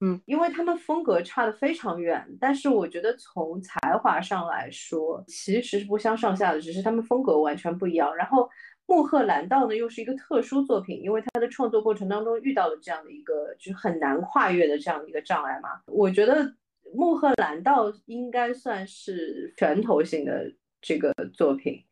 [0.00, 8.14] 嗯，因为他们风格差的非常远，但是我觉得从才华上来说，其实是不相上下的，只是他们风格完全不一样。
[8.14, 8.48] 然后。
[8.86, 15.80] 穆赫兰道呢，又是一个特殊作品，因为他的创作过程当中遇到了这样的一个就是很难跨越的这样的一个障碍嘛。
[15.86, 16.54] 我觉得
[16.94, 21.82] 穆赫兰道应该算是拳头性的这个作品，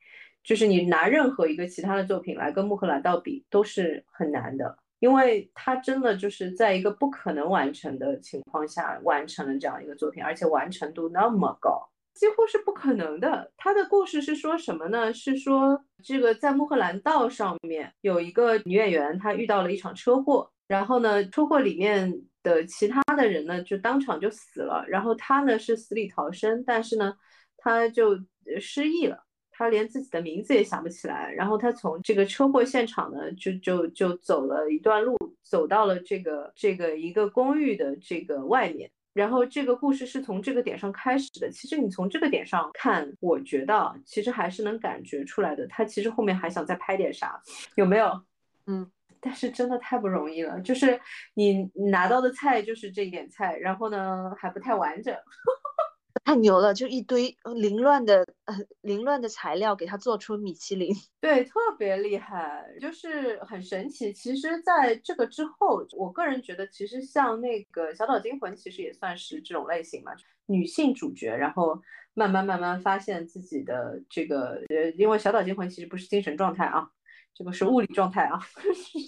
[0.44, 11.88] 就是你拿任何一个其他的作品来跟穆赫兰道比都是很难的，因为他真的就是在一个不可能完成的情况下完成了这样一个作品，而且完成度那么高。
[12.14, 13.50] 几乎是不可能的。
[13.56, 15.12] 他的故事是说什么呢？
[15.12, 27.14] 是说这个在穆赫兰道上面有一个女演员，她遇到了一场车祸，然后呢，车祸里面的其他的人呢就当场就死了，然后她呢是死里逃生，但是呢，
[27.56, 28.18] 她就
[28.60, 31.32] 失忆了，她连自己的名字也想不起来。
[31.32, 38.90] 然后她从这个车祸现场呢就就就走了一段路，走到了这个这个一个公寓的这个外面。
[39.12, 41.50] 然后这个故事是从这个点上开始的。
[41.50, 45.66] 其实你从这个点上看，我觉得其实还是能感觉出来的。
[45.66, 47.40] 他其实后面还想再拍点啥，
[47.74, 48.22] 有没有？
[48.66, 48.90] 嗯，
[49.20, 50.60] 但是真的太不容易了。
[50.60, 51.00] 就是
[51.34, 55.14] 你拿到的菜就是这一点菜，然后呢还不太完整。
[56.24, 64.12] 太牛了，就一堆凌乱的呃凌乱的材料给他做出米其林， 对，特别厉害，就是很神奇。
[64.12, 70.12] 其实，在这个之后，我个人觉得，其实像那个《小岛惊魂》，其实也算是这种类型嘛，
[70.46, 71.82] 女性主角，然后
[72.14, 76.88] 慢慢慢慢发现自己的这个呃，因为《小岛惊魂》其实不是精神状态啊，
[77.34, 78.38] 这个是物理状态啊，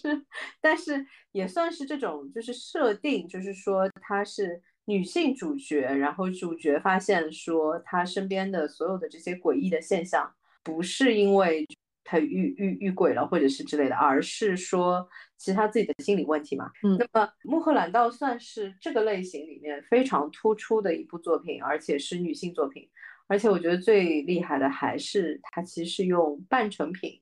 [0.61, 4.61] 但是也算是这种就是设定，就是说它是。
[4.87, 10.31] 女性主角，然后主角发现说她身边的所有的这些诡异的现象，
[10.63, 11.67] 不是因为
[12.05, 15.09] 她遇遇遇鬼了或者是之类的，而是说
[15.39, 16.71] 其实她自己的心理问题嘛。
[16.83, 22.89] 嗯，那么《穆赫兰道》算是这个类型里面非常突出的一部作品，而且是女性作品。
[23.27, 27.19] 而且我觉得最厉害的还是它其实是用半成品。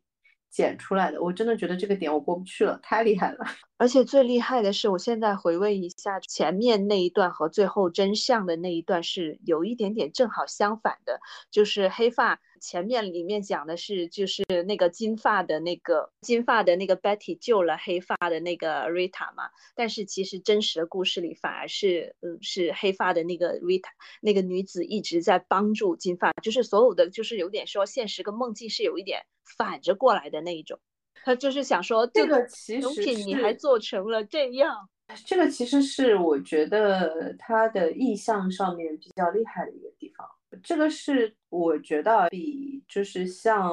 [0.52, 3.38] 剪出来的，我真的觉得这个点我过不去了，太厉害了。
[3.78, 11.18] 而且最厉害的是，我现在回味一下前面那一段和最后真相的那一段是有一点点正好相反的，
[11.50, 23.90] 就是黑发前面里面讲的是就是那个金发的那个金发的那个 Betty 救了黑发的那个 Rita 嘛，但是其实真实的故事里反而是嗯是黑发的那个 Rita
[24.20, 29.20] 那个女子一直在帮助金发，就是所有的就是有点说现实跟梦境是有一点。
[29.58, 30.78] 反着过来的那一种，
[31.24, 34.88] 他就是想说，这个其实你还做成了这样，
[35.26, 40.26] 这个其实是我觉得他的意象上面比较厉害的一个地方。
[40.62, 43.70] 这个是我觉得比就是像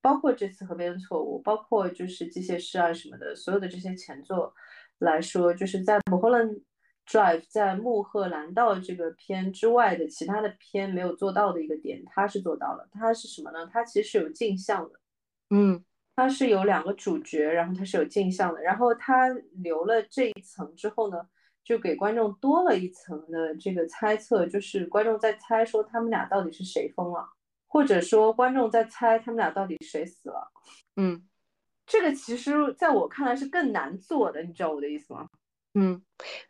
[0.00, 4.52] 包括这次河边错误，包括就是机械师啊什么的，所有的这些前作
[4.98, 6.60] 来说，就是在《m u h l a n
[7.06, 12.86] Drive》在穆赫兰道这个片之外的其他的片没有做到的一个点，他是做到了。
[12.92, 13.66] 他是什么呢？
[13.72, 15.00] 他其实是有镜像的。
[15.48, 15.82] 嗯，
[16.14, 19.28] 它是有两个主角，然后它是有镜像的，然后它
[19.62, 21.26] 留了这一层之后呢，
[21.68, 27.28] 就给观众多了一层的这个猜测，就是观众在猜说他们俩到底是谁疯了，
[27.66, 30.50] 或者说观众在猜他们俩到底谁死了。
[30.96, 31.28] 嗯，
[31.86, 35.28] 这个其实在我看来是更难做的，你知道我的意思吗？
[35.74, 36.02] 嗯，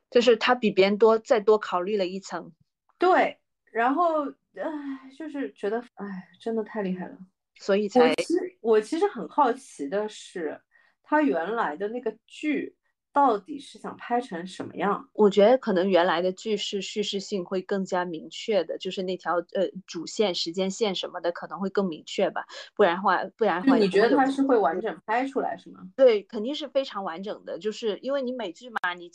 [0.09, 2.53] 就是他比别人多再多考虑了一层。
[2.97, 3.41] 对，
[3.73, 7.19] 然后唉，就是觉得唉，真的太厉害了。
[7.57, 8.15] 所以才，
[8.61, 10.61] 我其实很好奇的是，
[11.03, 12.77] 他原来的那个剧。
[13.19, 15.09] 到底是想拍成什么样？
[15.13, 22.47] 我觉得可能原来的剧是叙事性会更加明确的，就是那条呃主线、时间线什么的可能会更明确吧。
[22.77, 25.81] 不然的话，不然的话，你觉得它是会完整拍出来是吗？
[25.97, 27.59] 对，肯定是非常完整的。
[27.59, 29.11] 就是因为你美剧嘛，你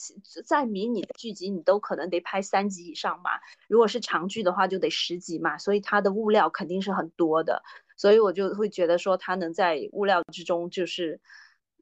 [0.46, 3.32] 再迷你的剧集，你都可能得拍三集以上嘛。
[3.70, 5.58] 如果是长剧的话，就得十集嘛。
[5.58, 7.64] 所以它的物料肯定是很多的。
[7.96, 11.22] 所以我就会觉得说，它能在物料之中就是。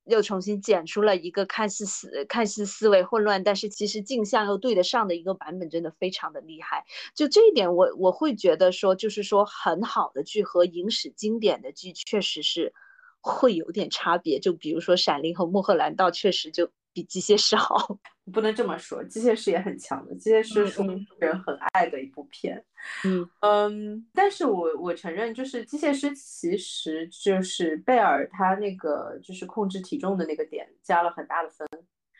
[0.05, 6.85] 又重新剪出了一个看似思看似思维混乱，但是其实镜像又对得上的一个版本，真的非常的厉害。
[7.15, 12.73] 就这一点，我我会觉得说，就是说很好的剧和影史经典的剧，确实是
[13.19, 14.39] 会有点差别。
[14.39, 16.71] 就比如说《闪灵》和《穆赫兰道》，确实就。
[16.93, 17.97] 比机械师好，
[18.33, 20.13] 不能这么说，机械师也很强的。
[20.15, 20.81] 机械师是
[21.19, 22.63] 人很爱的一部片，
[23.05, 24.07] 嗯嗯。
[24.13, 31.67] 但是我我承认，就是机械师其实就是贝尔他那个就是控制体重的那个点加了很大的分，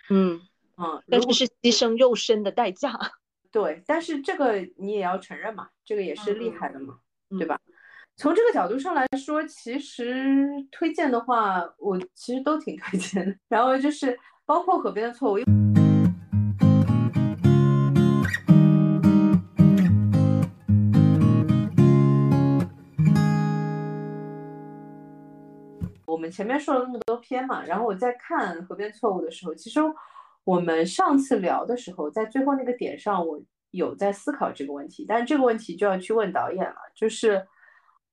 [0.09, 0.39] 嗯
[0.77, 1.03] 嗯。
[1.09, 2.97] 但是是牺牲肉身的代价。
[3.51, 6.99] 对，但是这个你也要承认嘛，这个也是厉害的嘛，
[7.37, 7.59] 对吧？
[8.15, 13.35] 从这个角度上来说，其实推荐的话，我其实都挺推荐的。
[13.49, 14.17] 然后就是。
[14.51, 15.37] 包括河边的错误。
[26.05, 29.79] 我们前面说了那么多篇嘛，然后我在看河边错误的时候，其实
[30.43, 37.47] 我们上次聊的时候，在最后那个点上，我有在思考这个问题，但这个问题就要去问导演了，就是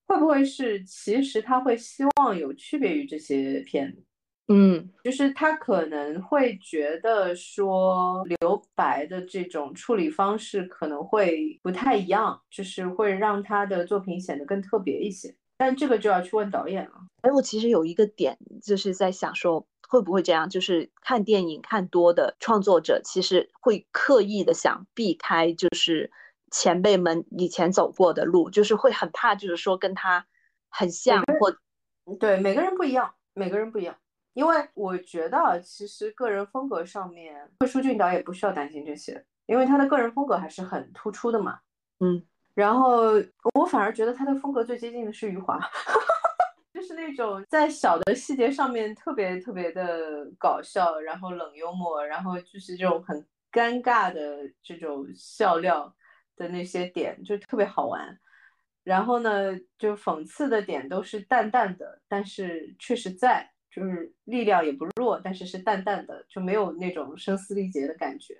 [0.07, 3.93] 会不会是其实他会希望有区别于这些片。
[4.51, 15.34] 嗯，就是他可能会觉得说留白的这种处理方式可能会不太一样，就是会让他的作品显得更特别一些。
[15.59, 16.92] 但这个就要去问导演了。
[17.22, 20.49] 哎，我其实有一个点就是在想说，会不会这样？
[20.49, 26.11] 就是看电影看多的创作者，其实会刻意的想避开，就是
[26.51, 30.24] 前辈们以前走过的路，就是会很怕，就是说跟他
[30.70, 31.55] 很像或
[32.18, 33.94] 对每个人不一样，每个人不一样。
[34.39, 41.59] 因为我觉得，其实个人风格上面，魏书俊导演不需要担心这些，因为他的个人风格还是很突出的嘛。
[41.99, 42.22] 嗯，
[42.55, 43.14] 然后
[43.55, 45.59] 我反而觉得他的风格最接近的是余华，
[46.72, 55.93] 就是那种在小的细节上面特别特别的搞笑，然后冷幽默，然后就是这种很尴尬的这种笑料
[56.36, 58.16] 的那些点，就特别好玩。
[58.84, 63.51] 然后呢，就讽刺的点都是淡淡的，但是确实在。
[63.71, 68.37] 就是力量也不弱，但是是淡淡的，就没有那种声嘶力竭的感觉。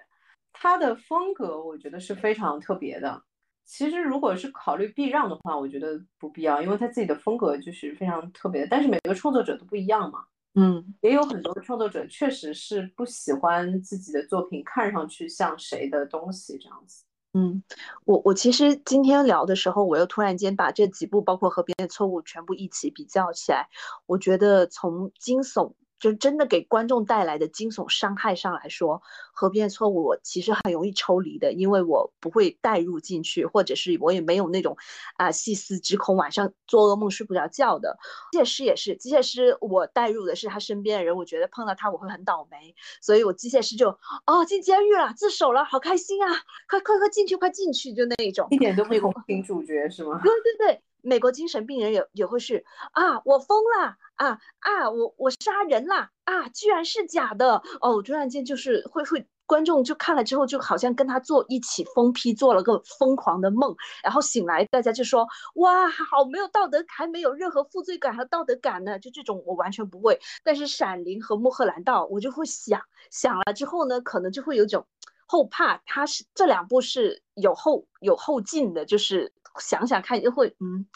[0.53, 3.23] 他的风格我觉得是非常特别的。
[3.65, 8.69] 其实如果是考虑避让的话，我觉得不必要，因为他自己的风格就是非常特别的。
[8.71, 10.25] 但是每个创作者都不一样嘛，
[10.55, 17.05] 嗯，也有很多创作者确实是不喜欢自己的作品看上去像谁的东西这样子。
[17.39, 17.63] 嗯，
[18.05, 23.69] 我我其实今天聊的时候，我又突然间把这几部包括《和别人的错误》全部一起比较起来，
[24.07, 25.73] 我觉得从惊悚。
[25.99, 34.77] 就真的给观众带来的惊悚伤害上来说，河边错误我其实很容易抽离的，因为我不会带入进去，或者是我也没有那种
[35.17, 37.99] 啊细思极恐，晚上做噩梦睡不着觉的。
[38.33, 43.89] 机械师也是，机械师我带入的是他身边的人，我觉得碰到他我会很倒霉，所以我机械师就
[44.27, 46.29] 哦进监狱了，自首了，好开心啊，
[46.69, 50.21] 快快快进去，快进去，就那一种，一点都不同情主角是吗？
[50.23, 50.83] 对对对。
[51.09, 58.03] 美国精神病人也也会是啊，我疯了啊啊，我我杀人了啊，居然是假的哦！
[58.03, 70.21] 突然间就是会会观众就看了之后，就好像跟他做一起疯批做了个疯狂的梦，然后醒来大家就说哇，好没有道德，还没有任何负罪感和道德感呢，就这种我完全不会。
[70.45, 74.87] 但是《闪灵》和《穆赫兰道》，我就会想想了之后呢，可能就会有种
[75.27, 79.33] 后怕，它是这两部是有后有后劲的，就是。
[79.61, 80.87] 想想看，就会嗯，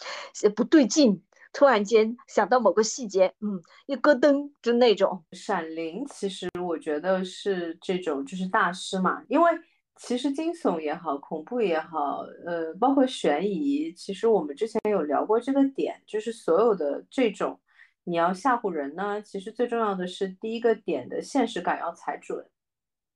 [0.54, 1.22] 不对劲。
[1.54, 5.22] 突然间想到某个细节，嗯，一咯噔，就那种。
[5.32, 9.22] 闪灵其实我觉得是这种，就是大师嘛。
[9.28, 9.50] 因为
[9.96, 17.60] 其实惊悚也好，恐怖也好，呃，包括悬疑，其实我们之前有聊过这个点，就是所有的这种
[18.04, 22.46] 你要吓唬人呢，其实最重要的是第一个点的现实感要踩准。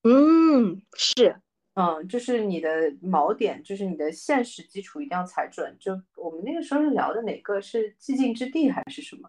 [0.03, 1.40] 嗯，是。
[1.77, 5.77] 嗯，就是你的锚点，就是你的现实基础一定要踩准。
[5.79, 9.29] 就我们那个时候是聊的哪个是寂静之地还是什么？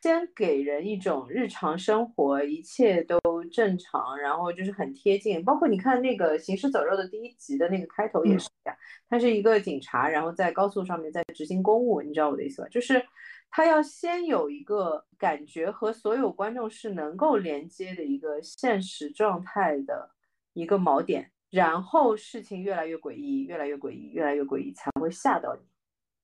[0.00, 3.18] 先给人一种日常生活一切都
[3.52, 5.44] 正常，然后就是很贴近。
[5.44, 8.76] 包括你看那个《行尸走肉》的第一集的那个开头也是呀，
[9.08, 12.68] 他是一个警察，然后在高速上面在执行公务，你知道我的意思吧？
[12.68, 13.04] 就是
[13.50, 20.10] 他要先有一个感觉和所有观众是能够连接的一个现实状态的
[20.52, 21.30] 一个锚点。
[21.52, 25.60] 然后事情越来越诡异，越来越诡异，越来越诡异，才会吓到你。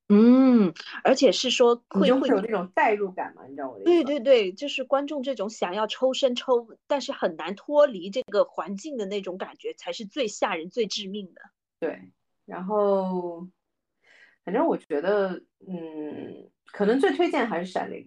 [0.09, 0.73] 嗯，
[1.05, 3.45] 而且是说会会有那种代入感嘛？
[3.47, 3.91] 你知道我的意思？
[3.91, 11.43] 对对对，就是观众这种想要抽身抽，但是很难脱离这个环境的那种感觉，才是最吓人、最致命的。
[11.79, 12.01] 对，
[12.47, 13.47] 然后
[14.47, 18.07] 反正我觉得，嗯，可能最推荐还是《闪灵》。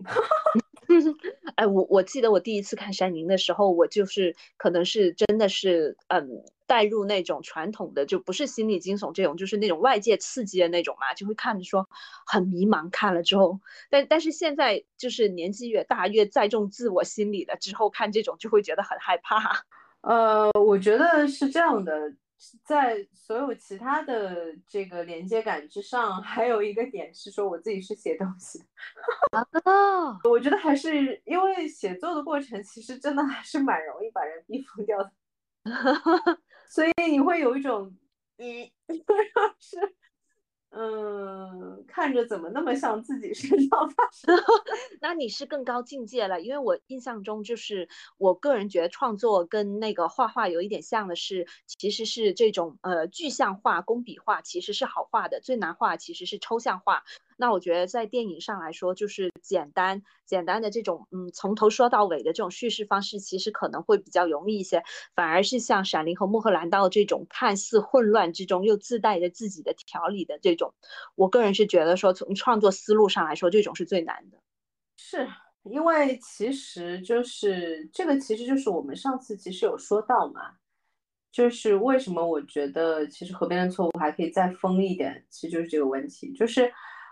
[1.54, 6.44] 哎，我我记得我第一次看《闪灵》的时候，我就是可能是真的是嗯。
[6.72, 11.86] 带入那种传统的，就不是心理惊悚这种，就是那种外界刺激的那种嘛，就会看着说
[12.26, 12.90] 很迷茫。
[12.90, 13.60] 看了之后，
[13.90, 19.66] 但但是现在就是年纪越大，越载重自我心理了，之后看这种就会觉得很害怕。
[20.00, 22.14] 呃，我觉得是这样的，
[22.64, 28.64] 在所有其他的这个连接感之上，还有一个点是说我自己是写东西。
[29.34, 29.46] 啊，
[30.24, 35.12] 我觉得还是因为写作的过程，其实真的还是蛮容易把人逼疯掉的。
[36.72, 37.94] 所以你会有一种，
[38.38, 38.72] 嗯，
[39.60, 39.78] 是，
[40.70, 44.34] 嗯，看着怎么那么像自己身上发生？
[45.02, 57.04] 那你是更高境界了，因为我印象中就是我个人觉得创作跟那个画画有一点像的是，其实是这种呃具象化、工笔画其实是好画的，最难画其实是抽象画。
[57.42, 64.84] 那我觉得在电影上来说，就是简单简单的这种，嗯，从头说到尾的这种叙事方式，其实可能会比较容易一些。
[65.16, 70.72] 反而是像《闪灵》和《穆赫兰道》这种看似混乱之中又自带着自己的条理的这种，
[71.16, 74.38] 我个人是觉得说，从创作思路上来说，这种是最难的。
[74.98, 75.28] 是
[75.64, 80.52] 因为其实就是这个，其实就是我们上次其实有说到嘛，
[81.32, 86.72] 就是为什么我觉得其实河边的错误还可以再疯一点，其实就是这个问题，就是。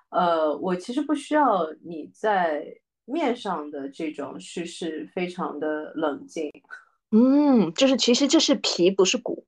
[0.09, 2.65] 呃，我其实不需要你在
[3.05, 6.51] 面上的这种叙事非常的冷静，
[7.11, 9.45] 嗯，就是其实这是皮不是骨，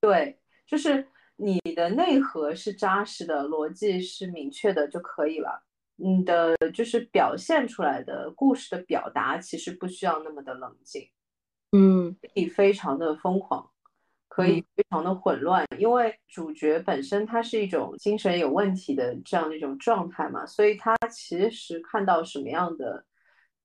[0.00, 5.64] 对，就是你的内核是扎实的，逻辑是明确的就可以了。
[5.96, 11.10] 你的就是表现出来的故事的表达其实不需要那么的冷静，
[11.72, 13.68] 嗯，可以非常的疯狂。
[14.38, 23.04] 可以非常的混乱，因为主角本身他是一种精神有问题的这样的一种状态嘛，所以他其实看到什么样的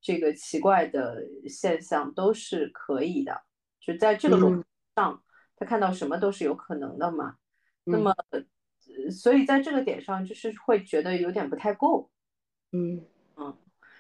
[0.02, 3.40] 这个奇怪的现象都是可以的，
[3.80, 4.64] 就在这个路
[4.96, 5.24] 上，
[5.56, 7.36] 他看到什么都是有可能的嘛。
[7.84, 8.12] 那么，
[9.12, 12.10] 所以在这个点上就是会觉得有点不太够。
[12.72, 13.06] 嗯
[13.36, 13.56] 嗯，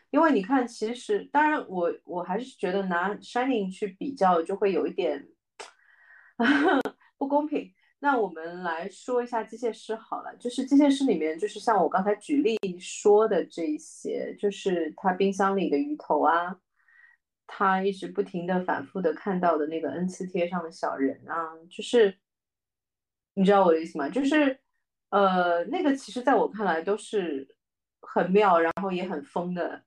[0.10, 5.28] 因为你看，其实当然我我还是觉得拿 Shining 去比较就会有一点。
[7.18, 7.74] 不公平。
[8.00, 16.60] 那我们来说一下机械师好了，就是机械师里面，就是像我刚才举例说的这一些，就是他冰箱里的鱼头啊，
[17.48, 22.18] 他一直不停的反复的看到的那个 N 次贴上的小人啊，就是
[23.36, 24.10] 你知道我的意思吗？
[24.10, 24.60] 就是
[25.10, 27.56] 呃，那个其实在我看来都是
[28.02, 29.86] 很妙，然后也很疯的。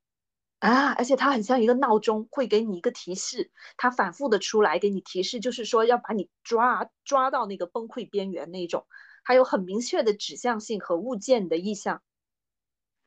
[0.67, 8.85] 啊，而且它很像一个闹钟，会给你一个提示，它反复的出来给你提示，就是说要把你抓抓到那个崩溃边缘那种，
[9.23, 12.03] 还有很明确的指向性和物件的意向。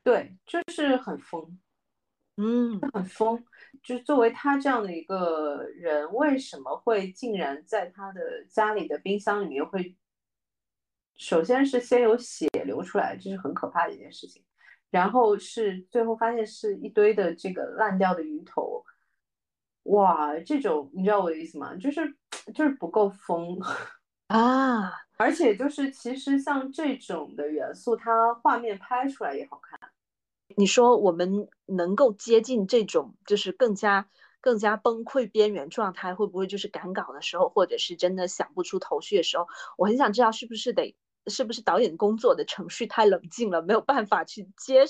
[0.02, 1.60] 对，就是很疯，
[2.38, 3.44] 嗯，很疯。
[3.82, 9.94] 就是作为他这样的一个人，为什么会竟然在他的家里的冰箱里面会，
[11.14, 14.42] 首先是先有血流出来，这是很可怕的一件事情。
[14.90, 18.84] 然后是最后发现是一堆的这个烂掉的鱼头，
[19.84, 21.74] 哇，这种你知道我的意思吗？
[21.76, 22.16] 就是
[22.54, 23.58] 就是不够疯
[24.28, 29.78] 啊，而且就是其实像这种的元素，它画面拍出来也好看。
[30.56, 34.08] 你说我们能够接近这种就是更加
[34.40, 39.46] 更加崩溃边缘状态，会不会就是赶稿的时候，或者是真的想不出头绪的时候？
[39.78, 40.96] 我很想知道是不是得。
[41.30, 44.84] 是不是导演工作的程序太冷静了，没有办法去接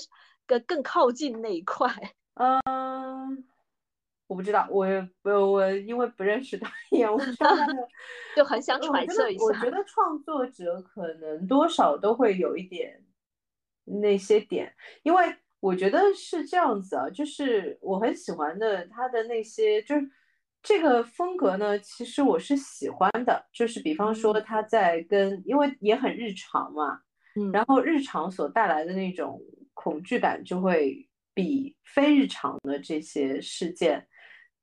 [0.45, 1.87] 更更靠近那一块？
[2.35, 3.45] 嗯，
[4.27, 4.85] 我不知道，我
[5.21, 7.19] 我我因为不认识导演，我
[8.35, 9.43] 就很想揣测一下。
[9.45, 13.05] 我觉得创作者可能多少都会有一点
[13.85, 14.73] 那些点，
[15.03, 20.09] 因为我觉得是这样子啊，就是我很喜欢的他的那些就是。
[20.63, 27.01] 这个风格呢，其实我是喜欢的，就是比方说他在跟，因为也很日常嘛，
[27.35, 29.41] 嗯，然后日常所带来的那种
[29.73, 34.07] 恐惧感就会比非日常的这些事件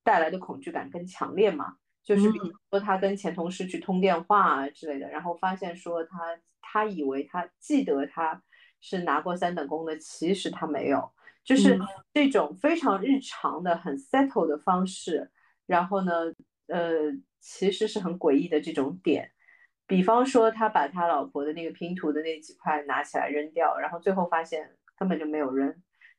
[0.04, 1.76] 带来的恐惧感更强烈嘛。
[2.04, 6.18] 就是比如说他跟前同事去通电话啊之类的，然后发现说他
[6.62, 8.40] 他以为他记得他
[8.80, 11.10] 是拿过三等功的，其实他没有，
[11.44, 11.78] 就是
[12.14, 15.30] 这种非常日常的很 settle 的方式。
[15.68, 16.12] 然后呢，
[16.66, 19.30] 呃，其实是很诡异的这种点，
[19.86, 25.72] 比方说他把他老婆的那个拼图的那几块拿起来扔掉，然后最后发现根本就没有扔，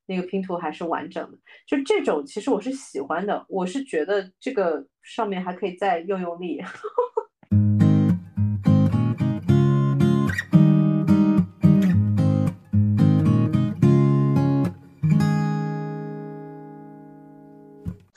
[0.06, 1.38] 那个拼图还是完整的。
[1.68, 6.62] 就这种，其实我是喜欢的，我是觉得这个上面还可以再用用力。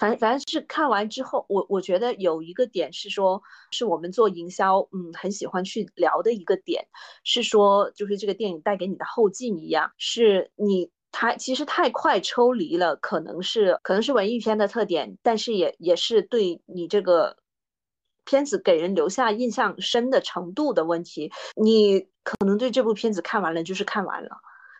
[0.02, 3.40] 反反正是看完之后，我我觉得有一个点是说，
[3.70, 6.84] 是我们做营销，嗯，很喜欢去聊的一个点，
[7.22, 17.36] 是说，就是这个电影带给你的后劲一样，是你它其实太快抽离了，可能是可能是文艺片的特点，但是也也是对你这个
[18.24, 24.30] 片子给人留下印象深的程度的问题，你可能对这部片子看完了就是看完了。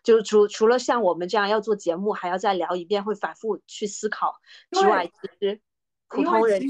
[0.03, 4.35] 就除除了像我们这样要做节目，还要再聊一遍，会反复去思考
[4.71, 5.61] 之外，其实
[6.09, 6.63] 普通人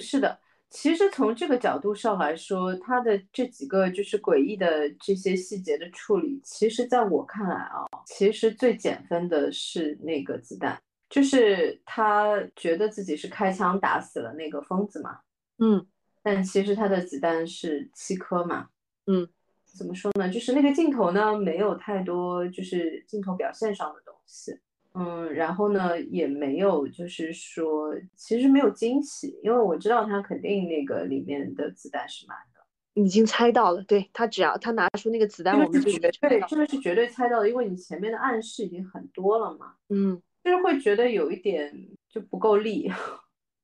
[0.00, 0.38] 是的。
[0.68, 10.76] 其实从这个角度上来说，他的这几个就是诡异的这些细节的处理，其实在我看来啊，其实最减分的是那个子弹，
[11.08, 15.20] 就是他觉得自己是开枪打死了那个疯子嘛，
[15.58, 15.86] 嗯，
[16.20, 18.68] 但其实他的子弹是七颗嘛，
[19.06, 19.28] 嗯。
[19.76, 20.30] 怎么说呢？
[20.30, 24.58] 就是那个镜头呢，没有太多就是镜头表现上的东西，
[24.94, 32.60] 嗯，然后呢，也没有就是说，其实没有惊喜，因为我知道他肯定那个里面的子弹是满的，
[32.94, 42.90] 已经猜到了，对他只要他拿出那个子弹，我们就绝对这个是绝对猜到的，因为你前面的暗示已经很多了嘛，嗯，就是会觉得有一点就不够力，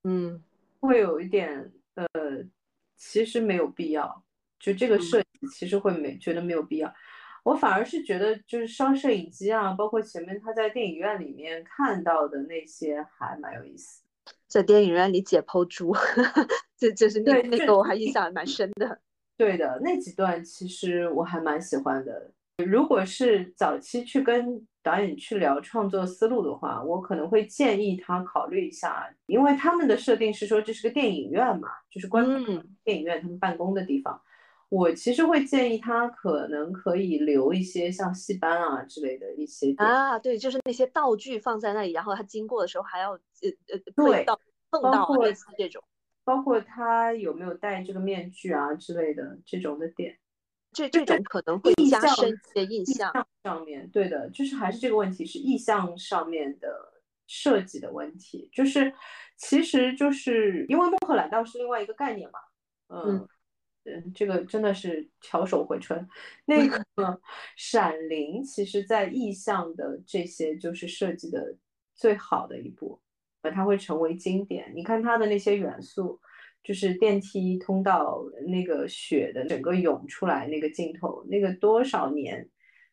[0.04, 0.42] 嗯，
[0.80, 2.06] 会有一点呃，
[2.98, 4.21] 其实没有必要。
[4.62, 6.94] 就这个设计其实会没觉得没有必要，
[7.42, 14.04] 我反而是觉得就是烧摄影机啊，包括前面他在电影院里面看到的那些还蛮有意思，
[14.46, 15.92] 在电影院里解剖猪，
[16.78, 19.00] 这这是那那个我还印象蛮深的。
[19.36, 22.30] 对的，那几段其实我还蛮喜欢的。
[22.64, 34.22] 如果是早期去跟导演去聊创作思路的话，我可能会建议他考虑一下，因为他们的设定是说这是个电影院嘛，就是观众电影院他们办公的地方。
[34.72, 45.84] 我其实会建议他可能可以留一些像戏班啊之类的一些啊，对，就是那些道具放在那里，然后他经过的时候还要呃呃对到碰到类似这种，
[46.24, 50.18] 包括他有没有戴这个面具啊之类的这种的点，
[50.72, 53.12] 这这种可能会加深一些印象。
[53.44, 56.94] 上面对的，就是还是这个问题是意象上面的
[57.26, 58.90] 设计的问题，就是
[59.36, 62.38] 其实就是因为穆赫兰道是另外一个概念嘛，
[62.88, 63.16] 嗯。
[63.16, 63.28] 嗯，
[64.14, 66.08] 这个真的是巧手回春。
[66.44, 66.78] 那 个
[67.56, 71.56] 《闪灵》其实，在意象的这些就是设计的
[71.94, 73.00] 最好的一部，
[73.42, 74.72] 呃，它会成为经典。
[74.74, 76.20] 你看它的那些元素，
[76.62, 82.48] 就是电梯通道那个雪的整个涌出来那个镜头，那个多少年，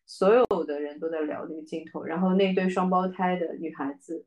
[0.06, 2.02] 所有的人都在聊那个镜头。
[2.02, 4.26] 然后那对双胞胎的女孩子，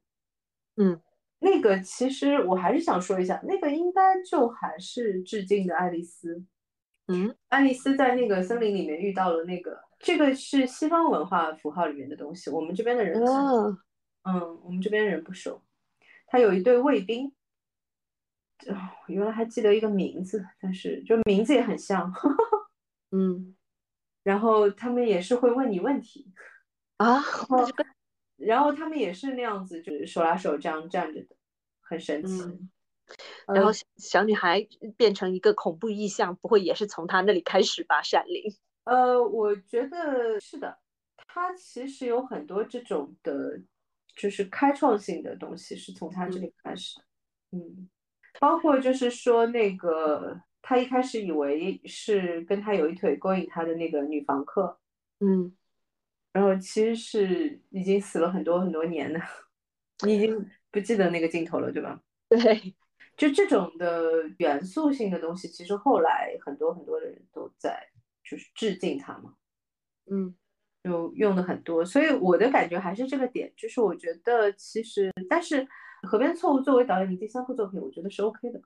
[0.78, 1.02] 嗯，
[1.40, 6.42] 那个其实我还是想说一下，那个应该就还是致敬的爱丽丝。
[7.08, 13.22] 嗯，爱丽丝在那个森林里面遇到了那个，这个是西方文化符号里面的东西，我们这边的人，
[14.24, 15.62] 嗯，我们这边人不熟。
[16.28, 17.34] 他有一对卫兵。
[18.68, 18.76] 哦，
[19.08, 22.10] 原来还记得一个名字，但是就名字也很像，
[23.12, 23.54] 嗯，
[24.24, 26.32] 然后他们也是会问你问题
[26.96, 27.22] 啊，
[28.38, 31.36] 然后他们也是那样子，就是手拉手这样站着的，
[31.82, 32.42] 很神奇。
[33.48, 38.02] 然后小女孩变成一个恐怖意象，不会也是从她那里开始吧？
[38.02, 38.56] 闪灵？
[38.86, 40.78] 呃，我觉得是的，
[41.28, 43.60] 他其实有很多这种的，
[44.16, 47.06] 就是开创性的东西是从他这里开始的，
[47.58, 47.90] 嗯。
[48.40, 54.80] 包括就是说，那个他一开始以为是跟他有一腿勾引他的那个女房客，
[55.20, 55.56] 嗯，
[56.32, 59.20] 然后其实是已经死了很多很多年了，
[60.04, 62.02] 你 已经不记得那个镜头了，对吧？
[62.28, 62.74] 对，
[63.16, 67.88] 就这种的元素性的东西，其实后来很多很多的人都在
[68.24, 69.36] 就是致敬他嘛，
[70.12, 70.36] 嗯，
[70.84, 75.68] 就用的很多，所以我的感觉还是这个点，就是我觉得其实，但是。
[76.06, 78.62] 河边错误作为导演的第三部作品，我觉得是 OK 的，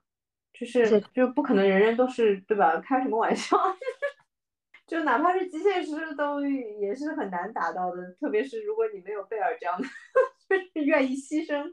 [0.54, 2.80] 就是就不可能人人都是对吧？
[2.82, 3.56] 开什么玩笑？
[4.88, 9.88] 就哪怕是机械师都也是很难达到的，特别是如果你没有贝尔这样的，
[10.50, 11.64] 就是愿意牺牲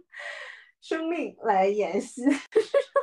[0.85, 2.23] 生命来演戏。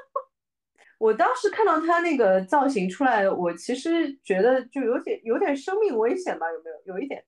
[1.00, 6.46] 我当时看到他那个造型出来，我其实觉得就有点有点生命危险吧？
[6.52, 6.96] 有没有？
[6.96, 7.26] 有一点。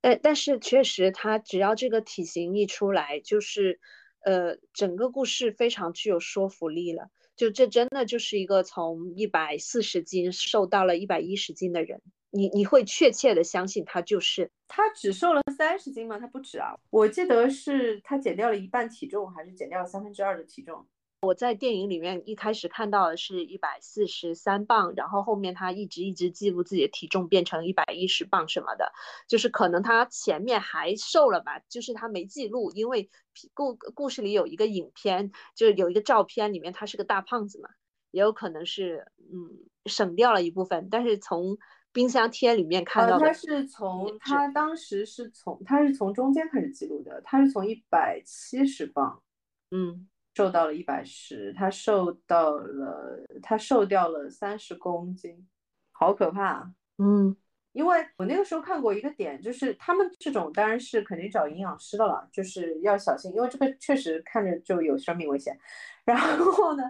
[0.00, 3.78] 但但是确实，他只要这个体型一出来，就是。
[4.24, 7.10] 呃，整个故事非常具有说服力了。
[7.36, 12.02] 就这真的就是一个从一百四十斤瘦到了一百一十斤的人，
[12.36, 16.18] 你你会确切的相信他就是他只瘦了三十斤吗？
[16.18, 20.86] 他不止啊，我记得是他减掉了一半体重，还是减掉了三分之二的体重。
[21.22, 28.92] 我在电影里面一开始看到的是一百四十三磅，然后后面他一直一直记录自己的体重变成一百一十磅什么的，
[29.26, 33.10] 就是可能他前面还瘦了吧，就是他没记录，因为
[33.54, 37.70] 故故事里有一个影片，就是有一个照片里面他是个大胖子嘛，
[38.10, 41.56] 也有可能是嗯省掉了一部分，但是从
[41.96, 49.22] 冰箱贴里面看到的，他是从他当时是从他是从中间开始记录的，他是从一百七十磅，
[49.70, 50.06] 嗯。
[50.36, 55.48] 瘦到了一百十，他瘦到了，他瘦掉了三十公斤，
[55.92, 56.74] 好可怕。
[56.98, 57.34] 嗯，
[57.72, 65.58] 因为我那个时候看过一个点，就是他们这种当然是肯定找营养师的了，就是要小心，因为这个确实看着就有生命危险。
[66.04, 66.82] 然后呢，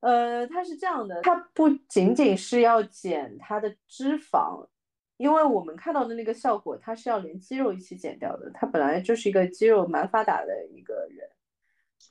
[0.00, 4.66] 呃，他是这样的，他不仅仅是要减他的脂肪，
[5.18, 8.50] 因为我们看到的那个效果，他是要连肌肉一起减掉的。
[8.54, 11.28] 他本来就是一个肌肉蛮发达的一个人。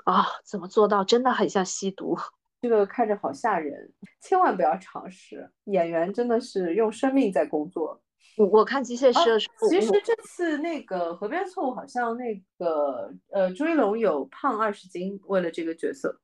[0.05, 1.03] 啊，怎么做到？
[1.03, 2.15] 真的很像吸毒，
[2.61, 5.51] 这个看着好吓人，千万不要尝试。
[5.65, 8.01] 演员真的是用生命在工作。
[8.37, 16.21] 我我看机械师的时候，其实这次那个河边错误好像那个呃朱一龙有胖二十斤，为了这个角色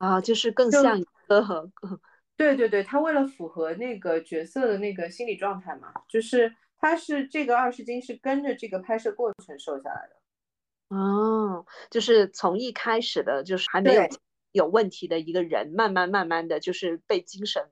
[0.00, 1.70] 啊，就是更像一个。
[2.36, 10.96] 对对对，他为了符合那个角色的那个心理状态嘛，就是他是这个二十斤是跟着这个拍摄过程瘦下来的。
[10.96, 14.02] 哦，就是从一开始的，就是还没有
[14.52, 17.62] 有问题的一个人，慢慢慢慢的就是被精神，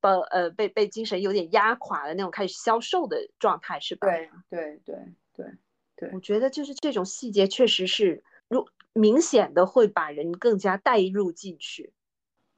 [0.00, 4.08] 被呃被被精神有点压垮的那种，开始消瘦的状态，是吧？
[4.08, 4.96] 对对对
[5.36, 5.46] 对
[5.94, 11.92] 对，我觉得就是这种细节确实是，如明显的会把人更加带入进去。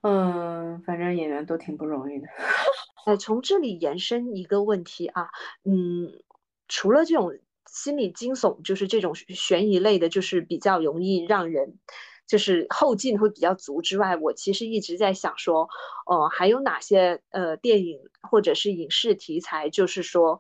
[0.03, 2.28] 嗯，反正演员都挺不容易的。
[3.07, 5.28] 呃， 从这里延伸一个问题啊，
[5.64, 6.22] 嗯，
[6.68, 7.39] 除了这种。
[7.68, 11.78] 心理惊悚就是这种悬疑类的，就是比较容易让人
[12.26, 15.70] 就是后劲会比较足之外，我其实一直在想说，
[16.05, 20.39] 呃，还有哪些呃电影或者是影视题材，就是说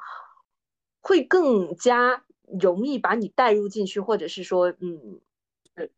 [1.00, 2.22] 会更加
[2.60, 5.20] 容易把你带入进去，或者是说，嗯，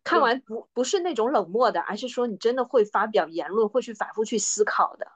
[0.03, 5.07] 看完不不是那种冷漠的，而是说你真的会发表言论，会去反复去思考的。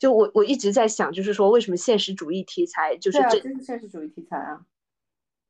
[0.00, 4.60] 就我我一直在想，就是说为什么现实主义题材就是这是现实主义题材啊。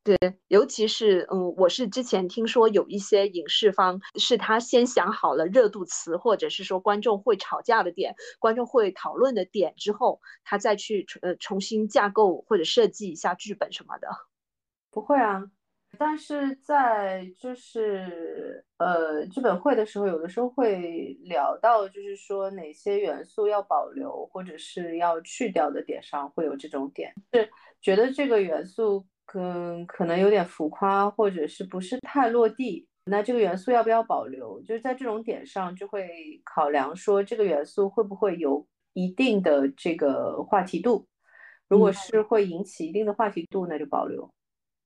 [0.03, 0.17] 对，
[0.49, 14.09] 尤其是嗯，我是之前听说有一些影视方是他先想好了热度词，或者是说观众会吵架的点、观众会讨论的点之后，他再去呃重新架构或者设计一下剧本什么的。
[14.91, 15.45] 不会啊，
[16.03, 27.47] 但是在就是呃剧本会的时候，有的时候会聊到，就是说哪些元素要保留或者是要去掉的点上，会有这种点，是
[27.83, 34.59] 觉得这个元素可可能有点浮夸，或者是不是太落地，那这个元素要不要保留？
[34.63, 36.09] 就是在这种点上，就会
[36.47, 41.07] 考量说这个元素会不会有一定的这个话题度，
[41.69, 44.33] 如果是会引起一定的话题度，那就保留。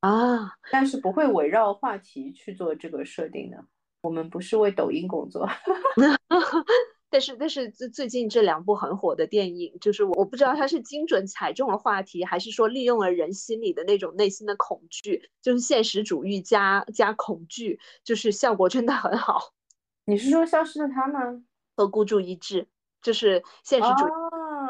[0.04, 3.64] 啊，但是不会围绕话题去做这个设定的。
[4.02, 5.48] 我们不是为抖音工作，
[7.08, 19.54] 但是但是最最近这两部很火的电影，就是我我不知道它是精准踩中了话题，还是说利用了人心里的那种内心的恐惧，就是现实主义加加恐惧，就是效果真的很好。
[20.04, 21.42] 你是说消失的他吗？
[21.74, 22.68] 和孤注一掷，
[23.00, 24.10] 就是现实主义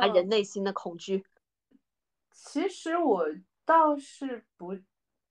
[0.01, 1.24] 啊人内心的恐惧。
[2.30, 3.26] 其实我
[3.64, 4.78] 倒是不。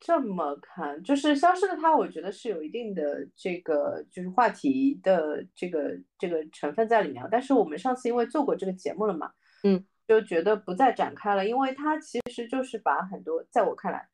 [0.06, 7.26] 这么看，就是消失的她，我觉得是有一定的这个就是话题的这个这个成分在里面。
[7.32, 9.32] 但是我们上次因为做过这个节目了嘛，
[9.64, 14.06] 嗯，就觉得不再展开了，因为它其实就是把很多在我看来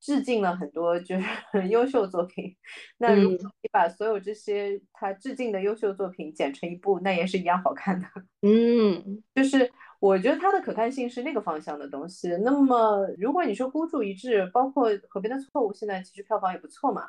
[0.00, 1.24] 致敬了很多就是
[1.70, 2.56] 优秀作品。
[2.98, 8.08] 那如果你把所有这些他致敬的优秀作品剪成一部，那也是一样好看的。
[8.42, 9.70] 嗯，就是。
[10.00, 12.28] 我觉得它的可看性是那个方向的东西。
[12.44, 17.02] 那么，如果你说孤注一掷，包括《河边的错误》，现在其实票房也不错嘛。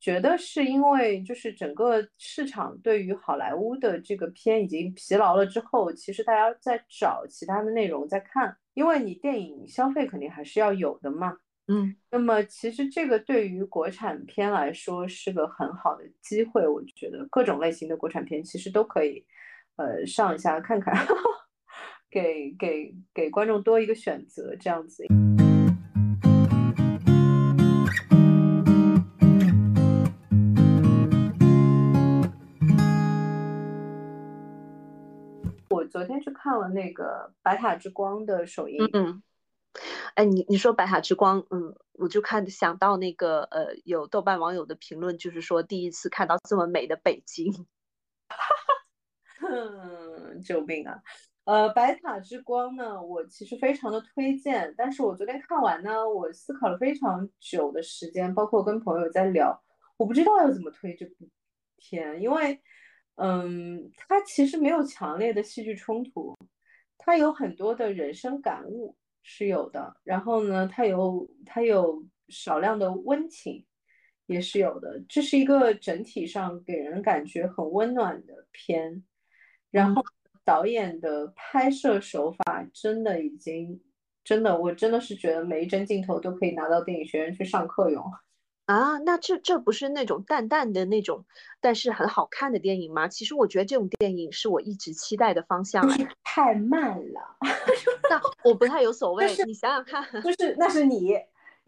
[0.00, 8.54] 觉得是因为就是整个市场对于好莱坞的这个片已经疲劳了之后，其实大家在找其他的内容在看。
[8.74, 11.38] 因为你电影消费肯定还是要有的嘛。
[11.68, 11.96] 嗯。
[12.10, 19.24] 那么其实这个对于国产片来说是个很好的机会，我觉得各种类型的国产片其实都可以，
[19.76, 20.94] 呃，上一下看看。
[22.14, 25.04] 给给给观众多一个选择，这样子。
[35.68, 38.78] 我昨天去看了那个《白塔之光》的首映。
[38.92, 39.20] 嗯，
[40.14, 47.52] 哎，你你说《白塔之光》，嗯，我就看想到那个呃，有豆瓣网友的评论，就是说第一次看到这么美的北京。
[48.28, 51.02] 哈哈，哼，救命啊！
[51.44, 59.62] 呃，白塔之光呢，我其实非常的推荐，但是我昨天看完呢，我思考了非常久的时间，包括跟朋友在聊，
[59.98, 61.28] 我不知道要怎么推这部
[61.76, 62.58] 片，因为，
[63.16, 66.34] 嗯，它其实没有强烈的戏剧冲突，
[66.96, 73.66] 它有很多的人生感悟是有的，然后呢，它有它有少量的温情
[74.24, 79.04] 也是有的，这是一个整体上给人感觉很温暖的片，
[79.70, 80.02] 然后。
[80.44, 83.80] 导演的拍摄手法真的已经，
[84.22, 88.04] 真的，我真的是觉得每一帧镜头都可以拿到电影学院去上课用
[88.66, 88.98] 啊！
[88.98, 91.24] 那这这不是那种淡淡的那种，
[91.60, 93.08] 但是很好看的电影吗？
[93.08, 95.86] 其实我觉得这种电影是我一直期待的方向。
[96.22, 97.20] 太慢了，
[98.10, 99.26] 那我不太有所谓。
[99.46, 101.14] 你想想看，就是那是你，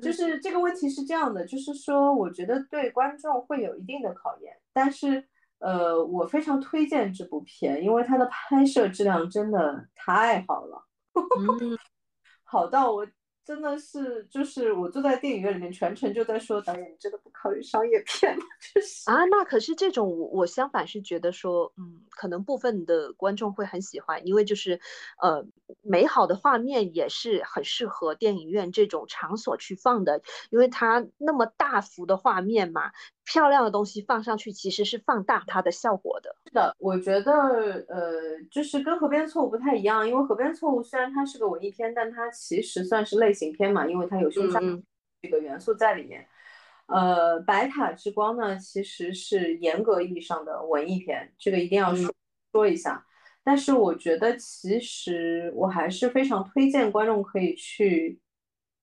[0.02, 5.26] 就是这个问题是这样的，就是说我觉得对观众会有一定的考验，但是。
[5.58, 10.84] 呃，我非常推荐这部片，因为它的拍摄质量真的太好了，
[12.44, 13.06] 好到我。
[13.46, 18.44] 真的是，就是我坐在电影院里面，全程就在说导演，你真的不考虑商业片吗？
[18.74, 24.80] 就是啊，那可是这种我我相反是觉得说，嗯，可能部分的观众会很喜欢，因为就是，
[25.22, 25.46] 呃，
[25.80, 32.90] 美好的画面也是很适合电影院这种场所去放的，因为它那么大幅的画面嘛，
[33.26, 36.34] 漂亮的东西放上去其实是放大它的效果的。
[36.46, 37.32] 是的，我觉得
[37.88, 44.60] 呃，就是跟《河边错误》不太一样，因为《河边错误》虽然它是个文艺片，但它其实算是类型片嘛，因为它有凶杀
[45.20, 46.24] 这个元素在里面。
[46.86, 52.14] 呃，《白塔之光》呢，其实是严格意义上的文艺片，这个一定要说
[52.52, 53.04] 说一下。
[53.42, 58.20] 但是我觉得，其实我还是非常推荐观众可以去。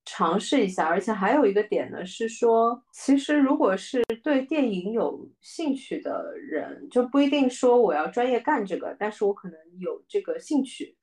[0.06, 10.96] 尝试一下，而且还有一个点呢，是说，其实如果是对电影有兴趣的人，就不一定说我要专业干这个，但是我可能有这个兴趣，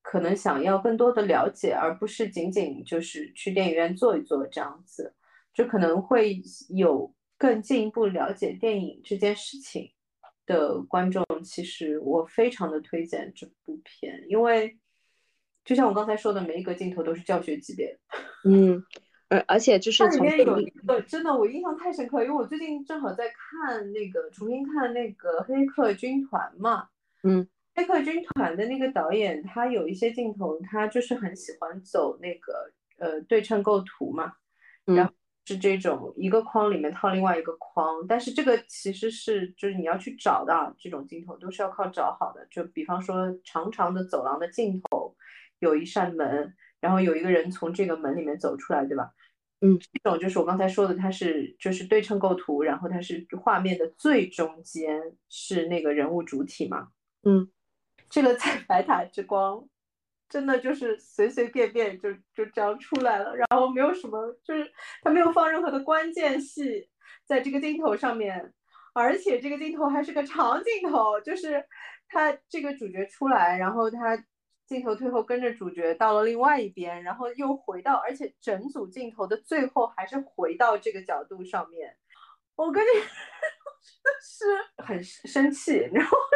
[0.00, 5.14] 可能想要更多的了解，而不是仅仅就是去电影院坐一坐这样子，
[5.52, 6.40] 就可能会
[6.70, 9.90] 有更进一步了解电影这件事情
[10.46, 14.78] 的观众，其实我非常的推荐这部片，因为。
[15.68, 17.94] 就像我刚才说的，每一个镜头都是教学级别。
[18.48, 18.82] 嗯，
[19.28, 26.88] 而而且就是它里面有一个真的，我印象太深刻，因为我最近正好在看那个重新看那个《黑客军团》嘛。
[27.22, 27.44] 嗯，
[27.74, 34.32] 《黑客军团》的那个导演，他有一些镜头，他就是很喜欢走那个呃对称构图嘛。
[34.86, 35.12] 然后
[35.44, 42.46] 是这种一个框里面套另外一个框，但是这个其实是就是你要去找的这种镜头都是要靠找好的。
[42.50, 45.14] 就比方说长长的走廊的尽头
[45.60, 49.10] 有一扇门，然后有一个人从这个门里面走出来，对吧？
[49.60, 56.88] 嗯，这种就是我刚才说的，它是就是对称构图，然后它是画面的最中间是那个人物主体嘛。
[57.24, 57.50] 嗯，
[58.08, 59.68] 这个在白塔之光。
[60.30, 66.86] 真的就是随随便便就就这样出来了，然后没有什么，就是他没有放任何的关键戏
[67.24, 68.52] 在这个镜头上面，
[68.92, 71.64] 而且这个镜头还是个长镜头，就是
[72.08, 74.22] 他这个主角出来，然后他
[74.68, 81.96] 镜头退后跟着主角到了另外一边，然后又回到，而且整组镜头的最后还是回到这个角度上面，
[82.54, 84.44] 我跟你 真的是
[84.84, 86.16] 很生气，然后。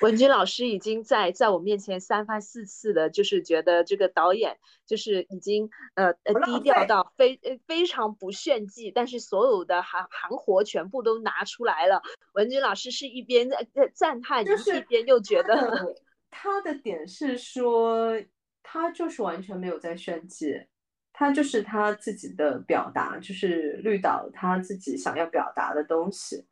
[0.00, 12.02] 文君老师已经在在我面前三番四次的，就是觉得这个导演就是已经呃呃低调到非呃非常不炫技，但是所有的行行活全部都拿出来了。
[12.34, 15.54] 文君老师是一边在赞叹，一边又觉得
[16.38, 18.12] 他的点是说
[18.62, 20.54] 他就是完全没有在炫技，
[21.14, 26.44] 他就是他自己的表达，就是绿岛他自己想要表达的东西。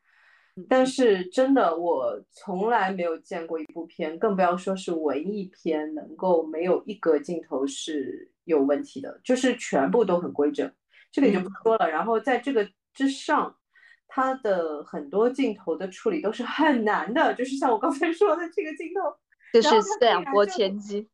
[0.70, 10.72] 但是真的，我从来没有见过一部片，更不要说是文艺片，能够没有一格镜头是有问题的，就是全部都很规整，
[11.12, 11.90] 这个也就不说了。
[11.90, 13.54] 然后在这个之上，
[14.08, 19.14] 他的很多镜头的处理都是很难的，就是像我刚才说的这个镜头，
[19.60, 21.08] 就是两拨千机，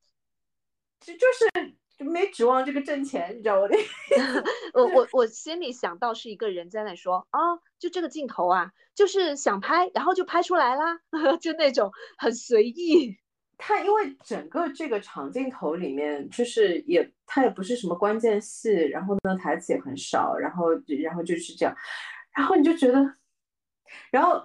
[1.01, 1.75] 就就是。
[2.01, 3.77] 就没指望这个挣钱，你知道我的？
[4.73, 7.39] 我我我心里想到是一个人在那说啊，
[7.79, 10.99] 就这个镜头啊，就是想拍，然后就拍出来啦，
[11.43, 13.19] 就那种很随意。
[13.59, 20.71] 他因为整个这个长镜头里面，就是也他也不是什么关键戏，然后呢台词也很少，然后
[21.03, 21.77] 然后就是这样，
[22.35, 23.15] 然后你就觉得，
[24.11, 24.43] 然后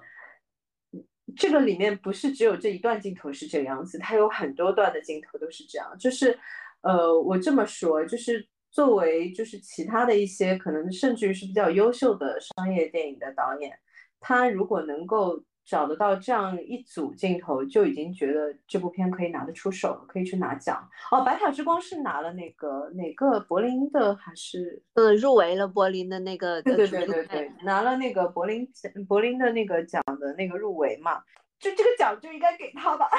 [1.37, 6.37] 这个里面不是只有这一段镜头是这个样子，它有很多段的镜头都是这样，就是。
[6.81, 13.75] 呃，我这么说，就是作为就是其他的一些可能甚至于是比较优秀的商业电影的导演，
[14.19, 20.87] 他如果能够找得到这样一组镜头，就已经觉得这部片可以拿得出手了，可以去拿奖。
[21.11, 24.83] 哦，《白塔之光》是拿了那个哪个柏林的还是？
[24.93, 26.61] 呃，入围了柏林的那个。
[26.61, 28.67] 对对对对对，拿了那个柏林
[29.07, 31.21] 柏林的那个奖的那个入围嘛，
[31.59, 33.09] 就这个奖就应该给他吧。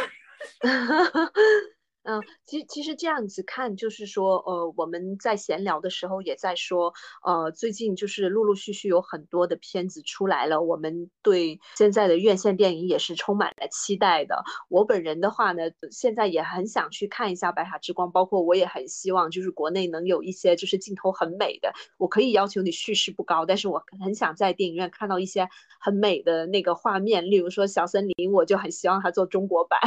[2.07, 6.95] 嗯，其其实这样子看，就是说，呃，我们在闲聊的时候也在说，
[7.25, 14.45] 呃，最近就是陆陆续续有很多的片子出来了，我们对现在的院线电影也是充满了期待的。
[14.69, 25.49] 我本人的话呢，现在也很想去看一下《白塔之光》，包括我也很希望就是国内能有一些就是镜头很美的，我可以要求你叙事不高，但是我很想在电影院看到一些
[25.81, 29.81] 很美的那个画面，例如说《小森林》，我就很希望它做中国版。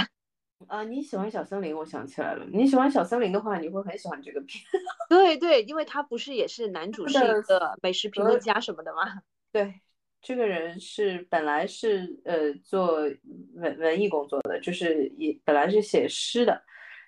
[0.70, 1.76] 啊，你喜欢小森林？
[1.76, 4.64] 我想起来了，你喜欢小森林的话，你会很喜欢这个片。
[5.10, 9.02] 对对，因为他不是也是男主是一个美食评论家什么的吗？
[9.52, 9.82] 对，
[10.22, 13.00] 这个人是本来是呃做
[13.56, 16.62] 文文艺工作的，就是也本来是写诗的，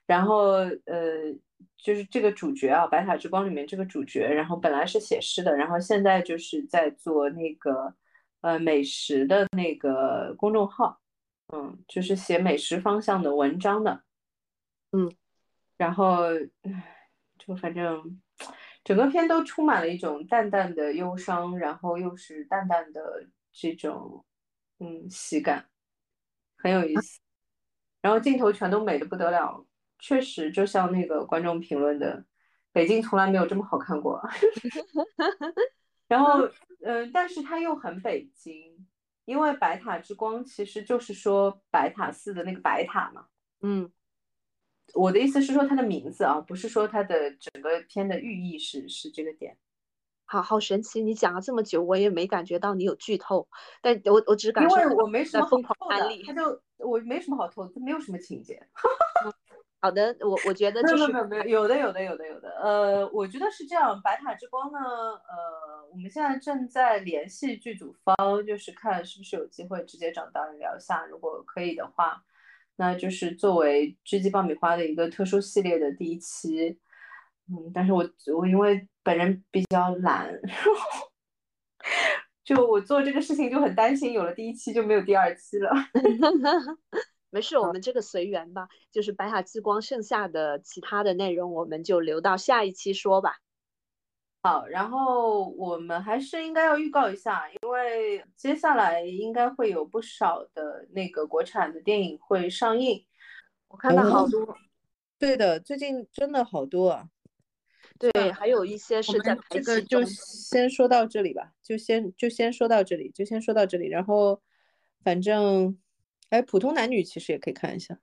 [0.08, 0.54] 然后
[0.86, 1.32] 呃
[1.78, 7.94] 就是这个主角啊，《白塔之光》里面这个主角，然后本来是写诗的，然后现在就是在做那个
[8.42, 11.00] 呃美食的那个公众号。
[11.52, 14.04] 嗯，就是写美食方向的文章的，
[14.92, 15.12] 嗯，
[15.78, 16.20] 然后
[17.38, 18.22] 就反正
[18.84, 24.26] 整个片都充满了一种淡淡的忧伤，然后又是淡淡的这种
[24.80, 25.70] 嗯喜感，
[26.58, 27.20] 很有意思。
[28.02, 29.66] 然后镜头全都美的不得了，
[30.00, 32.26] 确实就像那个观众评论的，
[32.72, 34.22] 北京从来没有这么好看过。
[36.08, 36.50] 然后
[36.84, 38.88] 嗯，但是它又很北京。
[39.32, 43.28] 因为白塔之光其实就是说白塔寺的那个白塔嘛，
[43.62, 43.90] 嗯，
[44.94, 49.58] 我的意思是说它的名字啊，不是说它的整个片的寓意是是这个点。
[50.26, 53.48] 好好神奇，你讲了这么久，我也没感觉到你有剧透，
[53.82, 58.62] 但我我只感因为我没什么好透的，他就我没什么好透，他没有什么情节。
[59.82, 68.16] 好的，我我觉得就是没有没有有的有的有的有的，呃，我觉得是这样，《白塔之光》呢，呃，我们现在正在联系剧组方，
[68.46, 72.24] 就是看是不是有机会直接找导演聊一下，如果可以的话，
[72.76, 76.78] 那就是作为《狙击爆米花》的一个特殊系列的第一期，
[77.50, 78.08] 嗯，但是我
[78.38, 80.32] 我因为本人比较懒，
[82.46, 85.72] 就我做这个事情就很担心，有了第一期就没有第二期了。
[87.32, 88.68] 没事，我们这个随缘吧。
[88.92, 93.38] 就是白塔之光剩下的其他的内容，我们就留到下一期说吧。
[94.44, 103.06] 好，然后我们还是应该要预告一下，因为接下来应该会有不少的那个国产的电影会上映。
[103.68, 104.58] 我看到好多，
[105.18, 107.08] 对的，最近真的好多啊。
[108.00, 113.88] 对，还有一些是在拍这个就先说到这里吧，就先就先说到这里，就先说到这里。
[113.88, 114.42] 然后，
[115.04, 115.78] 反正，
[116.32, 118.00] 哎，普通男女其实也可以看一下。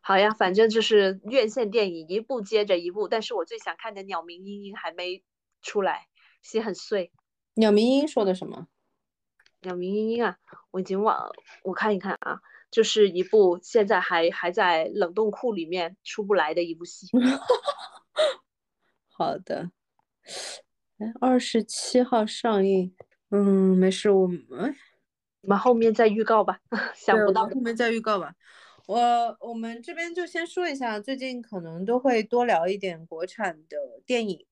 [0.00, 5.22] 好呀，反正就是院线电影一部接着一部，但是我最想看的《鸟鸣莺莺》还没
[5.62, 6.08] 出来，
[6.42, 7.12] 心很碎。
[7.54, 8.66] 鸟鸣莺说的什么？
[9.62, 10.38] 鸟鸣莺莺啊，
[10.72, 11.32] 我已经忘了，
[11.62, 17.06] 我看一看啊，就是一部现在还还在冷冻库里面出不来的一部戏。
[19.10, 19.70] 好的，
[20.98, 22.94] 哎，二十七号上映，
[23.30, 24.74] 嗯，没事，我们
[25.42, 26.58] 我们后面再预告吧，
[26.94, 28.34] 想不到后面再预告吧。
[28.86, 33.76] 我我们这边就先说一下，最近可能都会多聊一点国产的
[34.06, 34.44] 电影。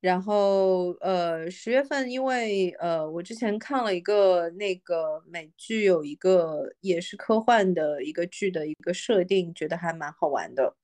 [0.00, 10.74] 然后，呃，十月份，因为呃，我之前看了一个那个美剧，有一个也是科幻的一个剧的一个设定，觉得还蛮好玩的。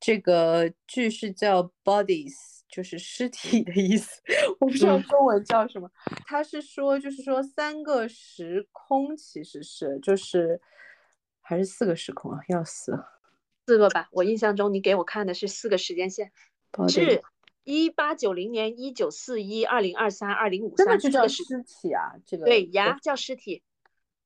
[0.00, 2.34] 这个剧是叫 Bodies，
[2.68, 4.20] 就是尸体的意思，
[4.60, 5.90] 我不知道中文叫什么。
[6.26, 10.60] 他是说，就是说三个时空其实是就是
[11.40, 12.40] 还是四个时空啊？
[12.48, 12.98] 要死，
[13.66, 14.08] 四个吧？
[14.12, 16.30] 我印象中你给我看的是四个时间线，
[16.88, 17.22] 是
[17.64, 22.14] 一八九零年、一九四一、二零二三、二零五三，这个就叫尸体啊？
[22.26, 23.62] 这个对呀，叫尸体。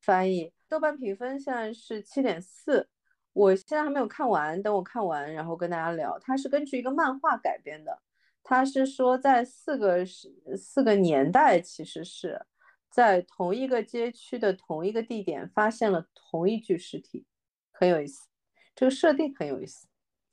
[0.01, 2.89] 翻译，豆瓣评分现在是七点四。
[3.35, 6.19] 我现在还没有看完，等我看完，然后跟大家聊。
[6.19, 8.03] 它是根据一个漫画改编的，
[8.45, 12.47] 它是说在四个时四个年代，其实是
[12.91, 17.25] 在同一个街区的同一个地点发现了同一具尸体，
[17.71, 18.29] 很有意思。
[18.75, 19.87] 这个设定很有意思。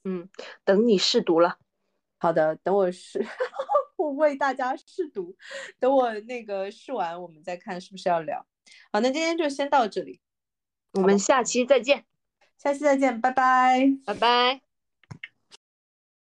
[0.03, 0.29] 嗯，
[0.63, 1.57] 等你试读了。
[2.17, 3.25] 好的，等我试，
[3.97, 5.35] 我为大家试读。
[5.79, 8.45] 等我那个试完，我们再看是不是要聊。
[8.91, 10.19] 好，那今天就先到这里，
[10.93, 12.05] 我们下期再见。
[12.57, 14.68] 下期再见，拜拜，拜拜。